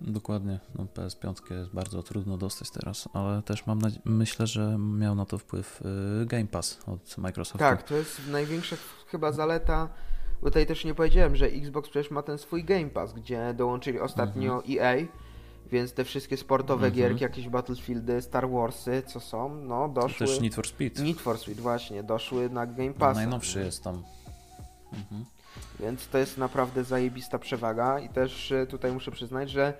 Dokładnie, 0.00 0.60
no 0.78 0.84
PS5 0.94 1.52
jest 1.54 1.70
bardzo 1.70 2.02
trudno 2.02 2.36
dostać 2.38 2.70
teraz, 2.70 3.08
ale 3.12 3.42
też 3.42 3.66
mam 3.66 3.80
myślę, 4.04 4.46
że 4.46 4.76
miał 4.78 5.14
na 5.14 5.26
to 5.26 5.38
wpływ 5.38 5.82
y, 6.22 6.26
Game 6.26 6.46
Pass 6.46 6.80
od 6.86 7.18
Microsoftu. 7.18 7.58
Tak, 7.58 7.82
to 7.82 7.94
jest 7.94 8.20
największa 8.28 8.76
chyba 9.06 9.32
zaleta. 9.32 9.88
Bo 10.42 10.46
tutaj 10.50 10.66
też 10.66 10.84
nie 10.84 10.94
powiedziałem, 10.94 11.36
że 11.36 11.46
Xbox 11.46 11.88
przecież 11.90 12.10
ma 12.10 12.22
ten 12.22 12.38
swój 12.38 12.64
Game 12.64 12.90
Pass, 12.90 13.12
gdzie 13.12 13.54
dołączyli 13.54 14.00
ostatnio 14.00 14.62
EA, 14.70 14.96
więc 15.70 15.92
te 15.92 16.04
wszystkie 16.04 16.36
sportowe 16.36 16.86
Mhm. 16.86 16.94
gierki, 16.94 17.22
jakieś 17.22 17.48
Battlefieldy, 17.48 18.22
Star 18.22 18.50
Warsy, 18.50 19.02
co 19.06 19.20
są, 19.20 19.54
no 19.54 19.88
To 19.88 20.00
doszły. 20.00 20.26
też 20.26 20.40
Need 20.40 20.54
for 20.54 20.66
Speed. 20.66 21.02
Need 21.02 21.20
for 21.20 21.38
Speed 21.38 21.60
właśnie, 21.62 22.02
doszły 22.02 22.50
na 22.50 22.66
Game 22.66 22.88
No, 22.88 22.94
Pass. 22.94 23.16
najnowszy 23.16 23.60
jest 23.60 23.84
tam. 23.84 24.02
Mhm. 24.92 25.24
Więc 25.80 26.08
to 26.08 26.18
jest 26.18 26.38
naprawdę 26.38 26.84
zajebista 26.84 27.38
przewaga 27.38 27.98
i 27.98 28.08
też 28.08 28.52
e, 28.52 28.66
tutaj 28.66 28.92
muszę 28.92 29.10
przyznać, 29.10 29.50
że 29.50 29.74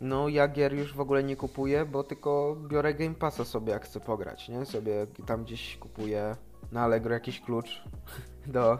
no 0.00 0.28
ja 0.28 0.48
gier 0.48 0.74
już 0.74 0.94
w 0.94 1.00
ogóle 1.00 1.24
nie 1.24 1.36
kupuję, 1.36 1.84
bo 1.84 2.04
tylko 2.04 2.56
biorę 2.68 2.94
Game 2.94 3.14
Passa 3.14 3.44
sobie 3.44 3.72
jak 3.72 3.84
chcę 3.84 4.00
pograć, 4.00 4.48
nie? 4.48 4.66
Sobie 4.66 5.06
tam 5.26 5.44
gdzieś 5.44 5.76
kupuję 5.76 6.36
na 6.72 6.82
Allegro 6.82 7.14
jakiś 7.14 7.40
klucz 7.40 7.82
do 8.46 8.78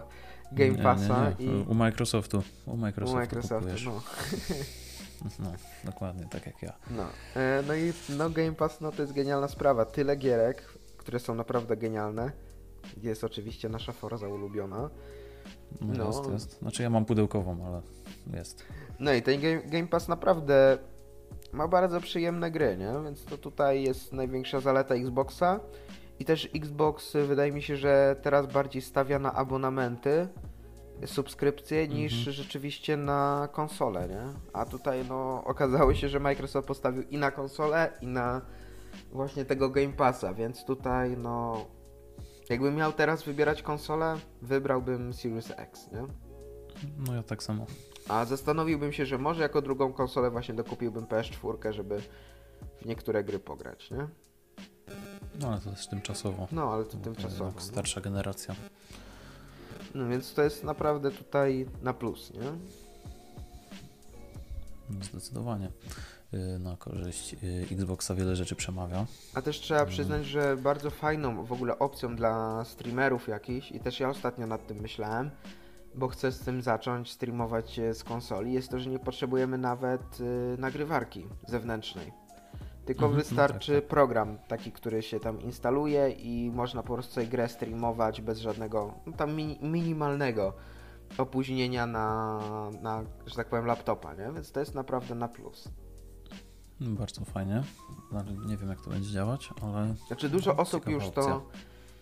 Game 0.52 0.70
Nie, 0.70 0.82
Passa 0.82 1.30
nie, 1.38 1.46
nie. 1.46 1.60
i 1.60 1.64
U 1.66 1.74
Microsoftu. 1.74 2.42
U 2.66 2.72
u 2.72 2.76
Microsoftu, 2.76 3.18
Microsoftu, 3.20 3.56
kupujesz. 3.58 3.84
no. 3.84 4.00
No, 5.38 5.52
dokładnie, 5.84 6.26
tak 6.30 6.46
jak 6.46 6.62
ja. 6.62 6.72
No, 6.90 7.02
e, 7.36 7.62
no 7.66 7.74
i 7.74 7.92
no 8.08 8.30
Game 8.30 8.52
Pass 8.52 8.80
no 8.80 8.92
to 8.92 9.02
jest 9.02 9.14
genialna 9.14 9.48
sprawa. 9.48 9.84
Tyle 9.84 10.16
gierek, 10.16 10.62
które 10.96 11.18
są 11.18 11.34
naprawdę 11.34 11.76
genialne. 11.76 12.32
Jest 13.02 13.24
oczywiście 13.24 13.68
nasza 13.68 13.92
Forza 13.92 14.28
ulubiona. 14.28 14.90
No, 15.80 15.94
No. 15.94 16.06
Jest, 16.06 16.30
jest. 16.30 16.58
Znaczy 16.58 16.82
ja 16.82 16.90
mam 16.90 17.04
pudełkową, 17.04 17.66
ale 17.66 17.82
jest. 18.38 18.64
No 18.98 19.12
i 19.12 19.22
ten 19.22 19.40
Game, 19.40 19.62
Game 19.62 19.86
Pass 19.86 20.08
naprawdę 20.08 20.78
ma 21.52 21.68
bardzo 21.68 22.00
przyjemne 22.00 22.50
gry, 22.50 22.76
nie? 22.76 22.92
Więc 23.04 23.24
to 23.24 23.38
tutaj 23.38 23.82
jest 23.82 24.12
największa 24.12 24.60
zaleta 24.60 24.94
Xboxa. 24.94 25.60
I 26.18 26.24
też 26.24 26.48
Xbox 26.54 27.12
wydaje 27.28 27.52
mi 27.52 27.62
się, 27.62 27.76
że 27.76 28.16
teraz 28.22 28.46
bardziej 28.52 28.82
stawia 28.82 29.18
na 29.18 29.32
abonamenty, 29.32 30.28
subskrypcje 31.06 31.88
niż 31.88 32.12
Mhm. 32.18 32.32
rzeczywiście 32.32 32.96
na 32.96 33.48
konsolę, 33.52 34.08
nie? 34.08 34.22
A 34.52 34.64
tutaj 34.64 35.04
no 35.08 35.44
okazało 35.44 35.94
się, 35.94 36.08
że 36.08 36.20
Microsoft 36.20 36.68
postawił 36.68 37.02
i 37.02 37.18
na 37.18 37.30
konsolę, 37.30 37.92
i 38.00 38.06
na 38.06 38.40
właśnie 39.12 39.44
tego 39.44 39.68
Game 39.70 39.92
Passa, 39.92 40.34
więc 40.34 40.64
tutaj 40.64 41.16
no 41.16 41.64
jakbym 42.48 42.74
miał 42.74 42.92
teraz 42.92 43.22
wybierać 43.22 43.62
konsolę, 43.62 44.16
wybrałbym 44.42 45.14
Series 45.14 45.50
X, 45.56 45.88
nie? 45.92 46.02
No 47.06 47.14
ja 47.14 47.22
tak 47.22 47.42
samo. 47.42 47.66
A 48.08 48.24
zastanowiłbym 48.24 48.92
się, 48.92 49.06
że 49.06 49.18
może 49.18 49.42
jako 49.42 49.62
drugą 49.62 49.92
konsolę 49.92 50.30
właśnie 50.30 50.54
dokupiłbym 50.54 51.06
PS4, 51.06 51.72
żeby 51.72 52.02
w 52.82 52.86
niektóre 52.86 53.24
gry 53.24 53.38
pograć, 53.38 53.90
nie? 53.90 54.08
No 55.40 55.48
ale 55.48 55.60
to 55.60 55.70
też 55.70 55.86
tymczasowo. 55.86 56.48
No, 56.52 56.72
ale 56.72 56.84
to 56.84 56.96
tymczasowo. 56.96 57.52
No. 57.54 57.60
Starsza 57.60 58.00
generacja. 58.00 58.54
no 59.94 60.08
więc 60.08 60.34
to 60.34 60.42
jest 60.42 60.64
naprawdę 60.64 61.10
tutaj 61.10 61.66
na 61.82 61.94
plus, 61.94 62.32
nie? 62.34 62.52
Zdecydowanie. 65.04 65.70
Y, 66.34 66.58
Na 66.58 66.76
korzyść 66.76 67.34
y, 67.44 67.66
Xboxa 67.72 68.14
wiele 68.14 68.36
rzeczy 68.36 68.56
przemawia. 68.56 69.06
A 69.34 69.42
też 69.42 69.60
trzeba 69.60 69.80
Mm. 69.80 69.92
przyznać, 69.92 70.26
że 70.26 70.56
bardzo 70.56 70.90
fajną 70.90 71.44
w 71.44 71.52
ogóle 71.52 71.78
opcją 71.78 72.16
dla 72.16 72.64
streamerów 72.64 73.28
jakichś 73.28 73.72
i 73.72 73.80
też 73.80 74.00
ja 74.00 74.08
ostatnio 74.08 74.46
nad 74.46 74.66
tym 74.66 74.76
myślałem, 74.80 75.30
bo 75.94 76.08
chcę 76.08 76.32
z 76.32 76.40
tym 76.40 76.62
zacząć 76.62 77.12
streamować 77.12 77.78
e, 77.78 77.94
z 77.94 78.04
konsoli, 78.04 78.52
jest 78.52 78.70
to, 78.70 78.78
że 78.78 78.90
nie 78.90 78.98
potrzebujemy 78.98 79.58
nawet 79.58 80.20
y, 80.20 80.56
nagrywarki 80.58 81.26
zewnętrznej. 81.48 82.12
Tylko 82.84 83.04
Mhm, 83.06 83.22
wystarczy 83.22 83.72
tak, 83.74 83.80
tak. 83.82 83.90
program 83.90 84.38
taki, 84.48 84.72
który 84.72 85.02
się 85.02 85.20
tam 85.20 85.40
instaluje 85.40 86.10
i 86.10 86.50
można 86.54 86.82
po 86.82 86.94
prostu 86.94 87.12
sobie 87.14 87.26
grę 87.26 87.48
streamować 87.48 88.20
bez 88.20 88.38
żadnego 88.38 88.94
no, 89.06 89.12
tam 89.12 89.34
mini, 89.34 89.58
minimalnego 89.62 90.52
opóźnienia 91.18 91.86
na, 91.86 92.40
na, 92.82 93.04
że 93.26 93.34
tak 93.34 93.48
powiem, 93.48 93.66
laptopa, 93.66 94.14
nie? 94.14 94.32
Więc 94.34 94.52
to 94.52 94.60
jest 94.60 94.74
naprawdę 94.74 95.14
na 95.14 95.28
plus. 95.28 95.68
No, 96.80 96.90
Bardzo 96.90 97.24
fajnie. 97.24 97.62
Ale 98.12 98.24
Nie 98.46 98.56
wiem 98.56 98.68
jak 98.68 98.80
to 98.80 98.90
będzie 98.90 99.10
działać, 99.12 99.50
ale 99.62 99.94
Znaczy 100.06 100.28
dużo 100.28 100.52
No, 100.52 100.62
osób 100.62 100.88
już 100.88 101.04
opcja. 101.04 101.22
to 101.22 101.42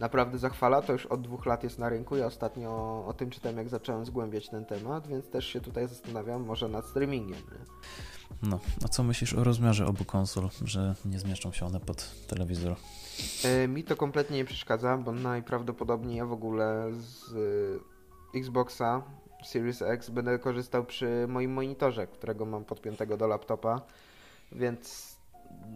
naprawdę 0.00 0.38
zachwala, 0.38 0.82
to 0.82 0.92
już 0.92 1.06
od 1.06 1.22
dwóch 1.22 1.46
lat 1.46 1.64
jest 1.64 1.78
na 1.78 1.88
rynku. 1.88 2.16
Ja 2.16 2.26
ostatnio 2.26 2.70
o 3.06 3.12
tym 3.16 3.30
czytałem, 3.30 3.58
jak 3.58 3.68
zacząłem 3.68 4.04
zgłębiać 4.04 4.48
ten 4.48 4.64
temat, 4.64 5.06
więc 5.06 5.30
też 5.30 5.46
się 5.46 5.60
tutaj 5.60 5.88
zastanawiam 5.88 6.44
może 6.44 6.68
nad 6.68 6.86
streamingiem. 6.86 7.36
Nie? 7.38 7.64
no. 8.42 8.58
A 8.84 8.88
co 8.88 9.02
myślisz 9.02 9.34
o 9.34 9.44
rozmiarze 9.44 9.86
obu 9.86 10.04
konsol, 10.04 10.48
że 10.64 10.94
nie 11.04 11.18
zmieszczą 11.18 11.52
się 11.52 11.66
one 11.66 11.80
pod 11.80 12.26
telewizor? 12.26 12.76
E, 13.44 13.68
mi 13.68 13.84
to 13.84 13.96
kompletnie 13.96 14.36
nie 14.36 14.44
przeszkadza, 14.44 14.96
bo 14.96 15.12
najprawdopodobniej 15.12 16.16
ja 16.16 16.26
w 16.26 16.32
ogóle 16.32 16.88
z 16.98 17.32
y, 17.32 18.38
Xboxa 18.38 19.02
Series 19.44 19.82
X 19.82 20.10
będę 20.10 20.38
korzystał 20.38 20.84
przy 20.84 21.26
moim 21.28 21.52
monitorze, 21.52 22.06
którego 22.06 22.46
mam 22.46 22.64
podpiętego 22.64 23.16
do 23.16 23.26
laptopa, 23.26 23.80
więc 24.52 25.14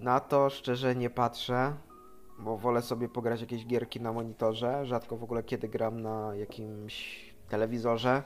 na 0.00 0.20
to 0.20 0.50
szczerze 0.50 0.96
nie 0.96 1.11
patrzę, 1.11 1.72
bo 2.38 2.57
wolę 2.57 2.83
sobie 2.83 3.09
pograć 3.09 3.40
jakieś 3.40 3.66
gierki 3.66 4.00
na 4.00 4.12
monitorze, 4.12 4.87
rzadko 4.87 5.16
w 5.16 5.22
ogóle 5.24 5.42
kiedy 5.42 5.68
gram 5.68 6.00
na 6.02 6.35
jakimś 6.35 7.24
telewizorze, 7.48 8.22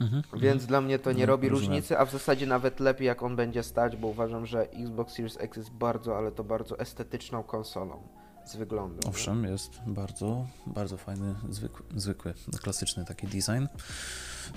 Mhm. 0.00 0.22
Więc 0.36 0.66
dla 0.66 0.80
mnie 0.80 0.98
to 0.98 1.12
nie 1.12 1.20
No, 1.20 1.26
robi 1.26 1.48
rozumiem. 1.48 1.70
różnicy, 1.72 1.98
a 1.98 2.04
w 2.04 2.10
zasadzie 2.12 2.46
nawet 2.46 2.80
lepiej 2.80 3.06
jak 3.06 3.22
on 3.22 3.36
będzie 3.36 3.62
stać, 3.62 3.96
bo 3.96 4.08
uważam, 4.08 4.46
że 4.46 4.70
Xbox 4.70 5.14
Series 5.14 5.36
X 5.40 5.56
jest 5.56 5.70
bardzo, 5.70 6.18
ale 6.18 6.32
to 6.32 6.44
bardzo 6.44 6.78
estetyczną 6.78 7.42
konsolą 7.42 8.02
z 8.46 8.56
wyglądu. 8.56 9.00
nie? 9.04 9.10
Owszem, 9.10 9.44
jest 9.44 9.70
bardzo, 9.86 10.46
bardzo 10.66 10.96
fajny, 10.96 11.34
zwykły, 11.48 11.86
zwykły, 11.96 12.34
klasyczny 12.62 13.04
taki 13.04 13.26
design. 13.26 13.66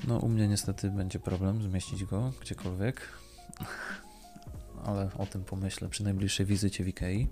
No 0.07 0.17
u 0.19 0.27
mnie 0.29 0.47
niestety 0.47 0.89
będzie 0.89 1.19
problem 1.19 1.61
zmieścić 1.61 2.05
go 2.05 2.31
gdziekolwiek, 2.41 3.01
ale 4.85 5.09
o 5.17 5.25
tym 5.25 5.43
pomyślę 5.43 5.89
przy 5.89 6.03
najbliższej 6.03 6.45
wizycie 6.45 6.83
w 6.83 6.87
Ikei. 6.87 7.27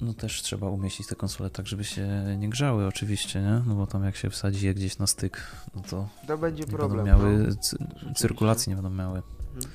No 0.00 0.14
też 0.14 0.42
trzeba 0.42 0.68
umieścić 0.70 1.06
te 1.06 1.14
konsole 1.16 1.50
tak, 1.50 1.66
żeby 1.66 1.84
się 1.84 2.06
nie 2.38 2.48
grzały 2.48 2.86
oczywiście, 2.86 3.40
nie? 3.42 3.62
No 3.66 3.74
bo 3.74 3.86
tam 3.86 4.04
jak 4.04 4.16
się 4.16 4.30
wsadzi 4.30 4.66
je 4.66 4.74
gdzieś 4.74 4.98
na 4.98 5.06
styk, 5.06 5.42
no 5.74 5.82
to 5.90 6.08
To 6.26 6.38
będzie 6.38 6.62
nie 6.64 6.68
problem. 6.72 7.04
będą 7.06 7.18
miały, 7.24 7.38
no. 7.48 7.54
cy- 7.54 7.76
cyrkulacji 8.16 8.70
nie 8.70 8.74
będą 8.76 8.90
miały. 8.90 9.22
Mhm. 9.56 9.74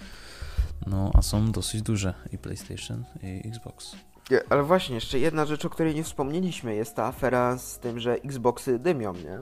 No 0.87 1.11
a 1.13 1.21
są 1.21 1.51
dosyć 1.51 1.81
duże 1.81 2.13
i 2.31 2.37
PlayStation 2.37 3.03
i 3.23 3.47
Xbox. 3.47 3.95
Ale 4.49 4.63
właśnie, 4.63 4.95
jeszcze 4.95 5.19
jedna 5.19 5.45
rzecz, 5.45 5.65
o 5.65 5.69
której 5.69 5.95
nie 5.95 6.03
wspomnieliśmy, 6.03 6.75
jest 6.75 6.95
ta 6.95 7.05
afera 7.05 7.57
z 7.57 7.79
tym, 7.79 7.99
że 7.99 8.13
Xboxy 8.13 8.79
dymią, 8.79 9.13
nie? 9.13 9.39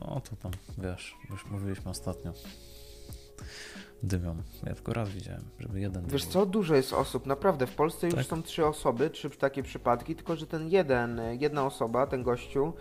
No 0.00 0.20
to 0.30 0.36
tam, 0.36 0.52
wiesz, 0.78 1.14
już 1.30 1.46
mówiliśmy 1.46 1.90
ostatnio. 1.90 2.32
Dymią. 4.02 4.36
Ja 4.66 4.74
tylko 4.74 4.92
raz 4.92 5.08
widziałem, 5.08 5.42
żeby 5.58 5.80
jeden 5.80 6.06
Wiesz 6.06 6.22
dymił. 6.22 6.32
co, 6.32 6.46
dużo 6.46 6.74
jest 6.74 6.92
osób, 6.92 7.26
naprawdę, 7.26 7.66
w 7.66 7.74
Polsce 7.74 8.06
już 8.06 8.14
Tak? 8.16 8.24
są 8.26 8.42
trzy 8.42 8.66
osoby, 8.66 9.10
trzy 9.10 9.30
takie 9.30 9.62
przypadki, 9.62 10.14
tylko 10.16 10.36
że 10.36 10.46
ten 10.46 10.68
jeden, 10.68 11.20
jedna 11.40 11.66
osoba, 11.66 12.06
ten 12.06 12.22
gościu, 12.22 12.72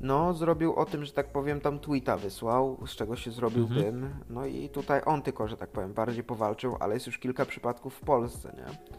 no 0.00 0.34
zrobił 0.34 0.74
o 0.74 0.84
tym, 0.84 1.04
że 1.04 1.12
tak 1.12 1.32
powiem, 1.32 1.60
tam 1.60 1.78
tweeta 1.78 2.16
wysłał, 2.16 2.78
z 2.86 2.90
czego 2.90 3.16
się 3.16 3.30
zrobił 3.30 3.62
Mhm. 3.62 3.82
dym, 3.82 4.10
no 4.30 4.46
i 4.46 4.68
tutaj 4.68 5.00
on 5.06 5.22
tylko, 5.22 5.48
że 5.48 5.56
tak 5.56 5.70
powiem, 5.70 5.92
bardziej 5.92 6.24
powalczył, 6.24 6.76
ale 6.80 6.94
jest 6.94 7.06
już 7.06 7.18
kilka 7.18 7.44
przypadków 7.44 7.94
w 7.94 8.00
Polsce, 8.00 8.52
nie? 8.56 8.96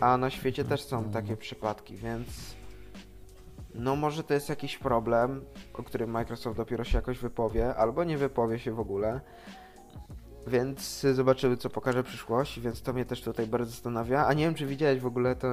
A 0.00 0.16
na 0.16 0.30
świecie 0.30 0.64
też 0.64 0.84
są 0.84 0.96
Mhm. 0.96 1.12
takie 1.14 1.36
przypadki, 1.36 1.96
więc 1.96 2.26
no 3.74 3.96
może 3.96 4.24
to 4.24 4.34
jest 4.34 4.48
jakiś 4.48 4.78
problem, 4.78 5.44
o 5.74 5.82
którym 5.82 6.10
Microsoft 6.10 6.56
dopiero 6.56 6.84
się 6.84 6.98
jakoś 6.98 7.18
wypowie, 7.18 7.74
albo 7.76 8.04
nie 8.04 8.18
wypowie 8.18 8.58
się 8.58 8.72
w 8.72 8.80
ogóle. 8.80 9.20
Więc 10.46 11.06
zobaczymy, 11.14 11.56
co 11.56 11.70
pokaże 11.70 12.02
przyszłość, 12.04 12.60
więc 12.60 12.82
to 12.82 12.92
mnie 12.92 13.04
też 13.04 13.22
tutaj 13.22 13.46
bardzo 13.46 13.70
zastanawia. 13.70 14.26
A 14.26 14.32
nie 14.32 14.44
wiem, 14.44 14.54
czy 14.54 14.66
widziałeś 14.66 15.00
w 15.00 15.06
ogóle 15.06 15.36
to, 15.36 15.48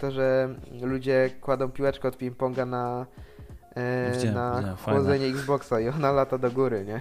to 0.00 0.10
że 0.10 0.54
ludzie 0.80 1.30
kładą 1.40 1.68
piłeczkę 1.70 2.08
od 2.08 2.18
ping-ponga 2.18 2.66
na, 2.66 3.06
e, 3.74 4.12
Widziałem, 4.12 4.34
na 4.34 4.56
widziałem, 4.56 4.76
fajne. 4.76 5.00
chłodzenie 5.00 5.26
Xboxa 5.26 5.80
i 5.80 5.88
ona 5.88 6.12
lata 6.12 6.38
do 6.38 6.50
góry, 6.50 6.84
nie? 6.84 7.00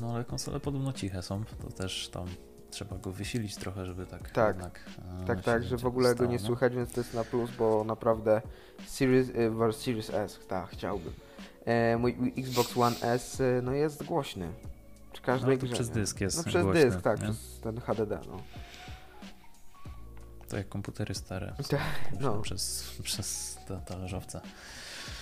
No 0.00 0.14
ale 0.14 0.24
konsole 0.24 0.60
podobno 0.60 0.92
ciche 0.92 1.22
są, 1.22 1.44
to 1.62 1.70
też 1.72 2.08
tam 2.08 2.26
trzeba 2.70 2.98
go 2.98 3.12
wysilić 3.12 3.56
trochę, 3.56 3.86
żeby 3.86 4.06
tak, 4.06 4.30
Tak. 4.30 4.56
jednak... 4.56 4.80
e, 5.22 5.26
Tak, 5.26 5.42
tak, 5.42 5.64
że 5.64 5.76
w 5.78 5.86
ogóle 5.86 6.08
go 6.08 6.14
stało, 6.14 6.30
nie 6.30 6.38
no. 6.38 6.46
słychać, 6.46 6.74
więc 6.74 6.92
to 6.92 7.00
jest 7.00 7.14
na 7.14 7.24
plus, 7.24 7.50
bo 7.58 7.84
naprawdę 7.84 8.42
Series, 8.86 9.28
e, 9.68 9.72
Series 9.72 10.10
S, 10.10 10.40
tak, 10.48 10.68
chciałbym. 10.68 11.12
E, 11.64 11.96
mój 11.96 12.14
mój 12.18 12.32
Xbox 12.38 12.76
One 12.76 12.96
S, 13.02 13.40
e, 13.40 13.60
no 13.62 13.72
jest 13.72 14.04
głośny. 14.04 14.48
Każdej 15.22 15.50
Ale 15.50 15.58
to 15.58 15.66
grze, 15.66 15.74
przez 15.74 15.88
nie? 15.88 15.94
dysk 15.94 16.20
jest 16.20 16.36
No 16.36 16.44
przez 16.44 16.62
głośny, 16.64 16.84
dysk, 16.84 17.00
tak, 17.02 17.18
nie? 17.20 17.24
przez 17.24 17.60
ten 17.60 17.80
HDD, 17.80 18.20
no. 18.26 18.42
To 20.48 20.56
jak 20.56 20.68
komputery 20.68 21.14
stare. 21.14 21.54
Tak, 21.70 21.80
No. 22.20 22.34
no. 22.36 22.40
Przez, 22.42 22.92
przez 23.02 23.58
te 23.68 23.80
talerzowce. 23.86 24.40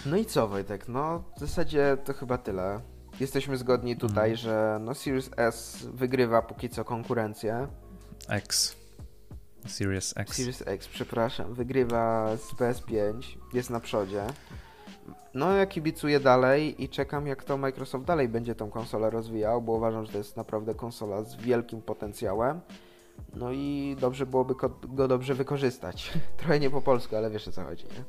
No 0.07 0.17
i 0.17 0.25
co 0.27 0.49
Wojtek, 0.49 0.89
no 0.89 1.25
w 1.37 1.41
zasadzie 1.41 1.97
to 2.05 2.15
chyba 2.15 2.39
tyle. 2.39 2.81
Jesteśmy 3.21 3.57
zgodni 3.57 3.97
tutaj, 3.97 4.31
Mhm. 4.31 4.37
że 4.37 4.79
no 4.81 4.95
Series 4.95 5.31
S 5.37 5.87
wygrywa 5.93 6.43
póki 6.43 6.69
co 6.69 6.85
konkurencję. 6.85 7.69
X. 8.29 8.77
Series 9.67 10.15
X. 10.17 10.37
Series 10.37 10.63
X, 10.67 10.89
przepraszam, 10.89 11.55
wygrywa 11.55 12.37
z 12.37 12.55
PS5, 12.55 13.39
jest 13.53 13.71
na 13.71 13.81
przodzie. 13.81 14.27
No 15.35 15.53
ja 15.53 15.67
kibicuję 15.67 16.21
dalej 16.21 16.85
i 16.85 16.89
czekam 16.89 17.27
jak 17.27 17.45
to 17.45 17.57
Microsoft 17.57 18.05
dalej 18.05 18.29
będzie 18.29 18.55
tą 18.55 18.71
konsolę 18.71 19.11
rozwijał, 19.11 19.63
bo 19.63 19.73
uważam, 19.73 20.07
że 20.07 20.13
to 20.13 20.19
jest 20.19 20.37
naprawdę 20.37 20.75
konsola 20.75 21.23
z 21.23 21.37
wielkim 21.37 21.83
potencjałem. 21.83 22.61
No 23.35 23.53
i 23.53 23.97
dobrze 24.01 24.27
byłoby 24.27 24.55
go 24.89 25.09
dobrze 25.09 25.35
wykorzystać. 25.35 26.13
Trochę 26.39 26.61
nie 26.61 26.71
po 26.71 26.83
polsku, 26.83 27.17
ale 27.17 27.31
wiesz 27.31 27.49
o 27.49 27.53
co 27.53 27.65
chodzi, 27.65 27.85
nie? 27.85 28.05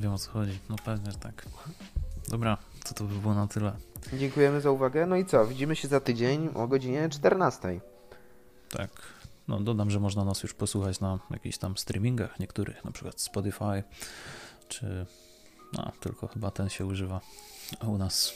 Wiem 0.00 0.12
o 0.12 0.18
co 0.18 0.30
chodzi. 0.30 0.58
No 0.70 0.76
pewnie, 0.84 1.12
że 1.12 1.18
tak. 1.18 1.46
Dobra, 2.28 2.56
to 2.84 2.94
to 2.94 3.04
by 3.04 3.14
było 3.14 3.34
na 3.34 3.46
tyle. 3.46 3.72
Dziękujemy 4.12 4.60
za 4.60 4.70
uwagę. 4.70 5.06
No 5.06 5.16
i 5.16 5.24
co? 5.24 5.46
Widzimy 5.46 5.76
się 5.76 5.88
za 5.88 6.00
tydzień 6.00 6.48
o 6.54 6.68
godzinie 6.68 7.08
14. 7.08 7.80
Tak. 8.70 8.90
No 9.48 9.60
dodam, 9.60 9.90
że 9.90 10.00
można 10.00 10.24
nas 10.24 10.42
już 10.42 10.54
posłuchać 10.54 11.00
na 11.00 11.18
jakichś 11.30 11.58
tam 11.58 11.76
streamingach 11.76 12.40
niektórych, 12.40 12.84
na 12.84 12.90
przykład 12.90 13.20
Spotify, 13.20 13.82
czy 14.68 15.06
no, 15.76 15.92
tylko 16.00 16.26
chyba 16.26 16.50
ten 16.50 16.68
się 16.68 16.86
używa, 16.86 17.20
a 17.80 17.86
u 17.86 17.98
nas 17.98 18.32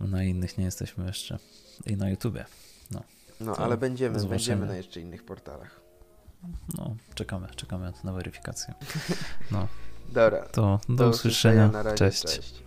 na 0.00 0.24
innych 0.24 0.58
nie 0.58 0.64
jesteśmy 0.64 1.06
jeszcze 1.06 1.38
i 1.86 1.96
na 1.96 2.10
YouTubie. 2.10 2.44
No, 2.90 3.02
To 3.54 3.58
ale 3.64 3.76
będziemy, 3.76 4.20
zobaczymy. 4.20 4.36
będziemy 4.36 4.66
na 4.66 4.76
jeszcze 4.76 5.00
innych 5.00 5.24
portalach. 5.24 5.80
No, 6.78 6.96
czekamy, 7.14 7.48
czekamy 7.56 7.92
na 8.04 8.12
weryfikację. 8.12 8.74
No, 9.50 9.68
Dobra, 10.08 10.42
to 10.46 10.80
do, 10.88 10.94
do 10.94 11.08
usłyszenia. 11.08 11.70
razie, 11.72 11.96
Cześć. 11.98 12.22
cześć. 12.22 12.62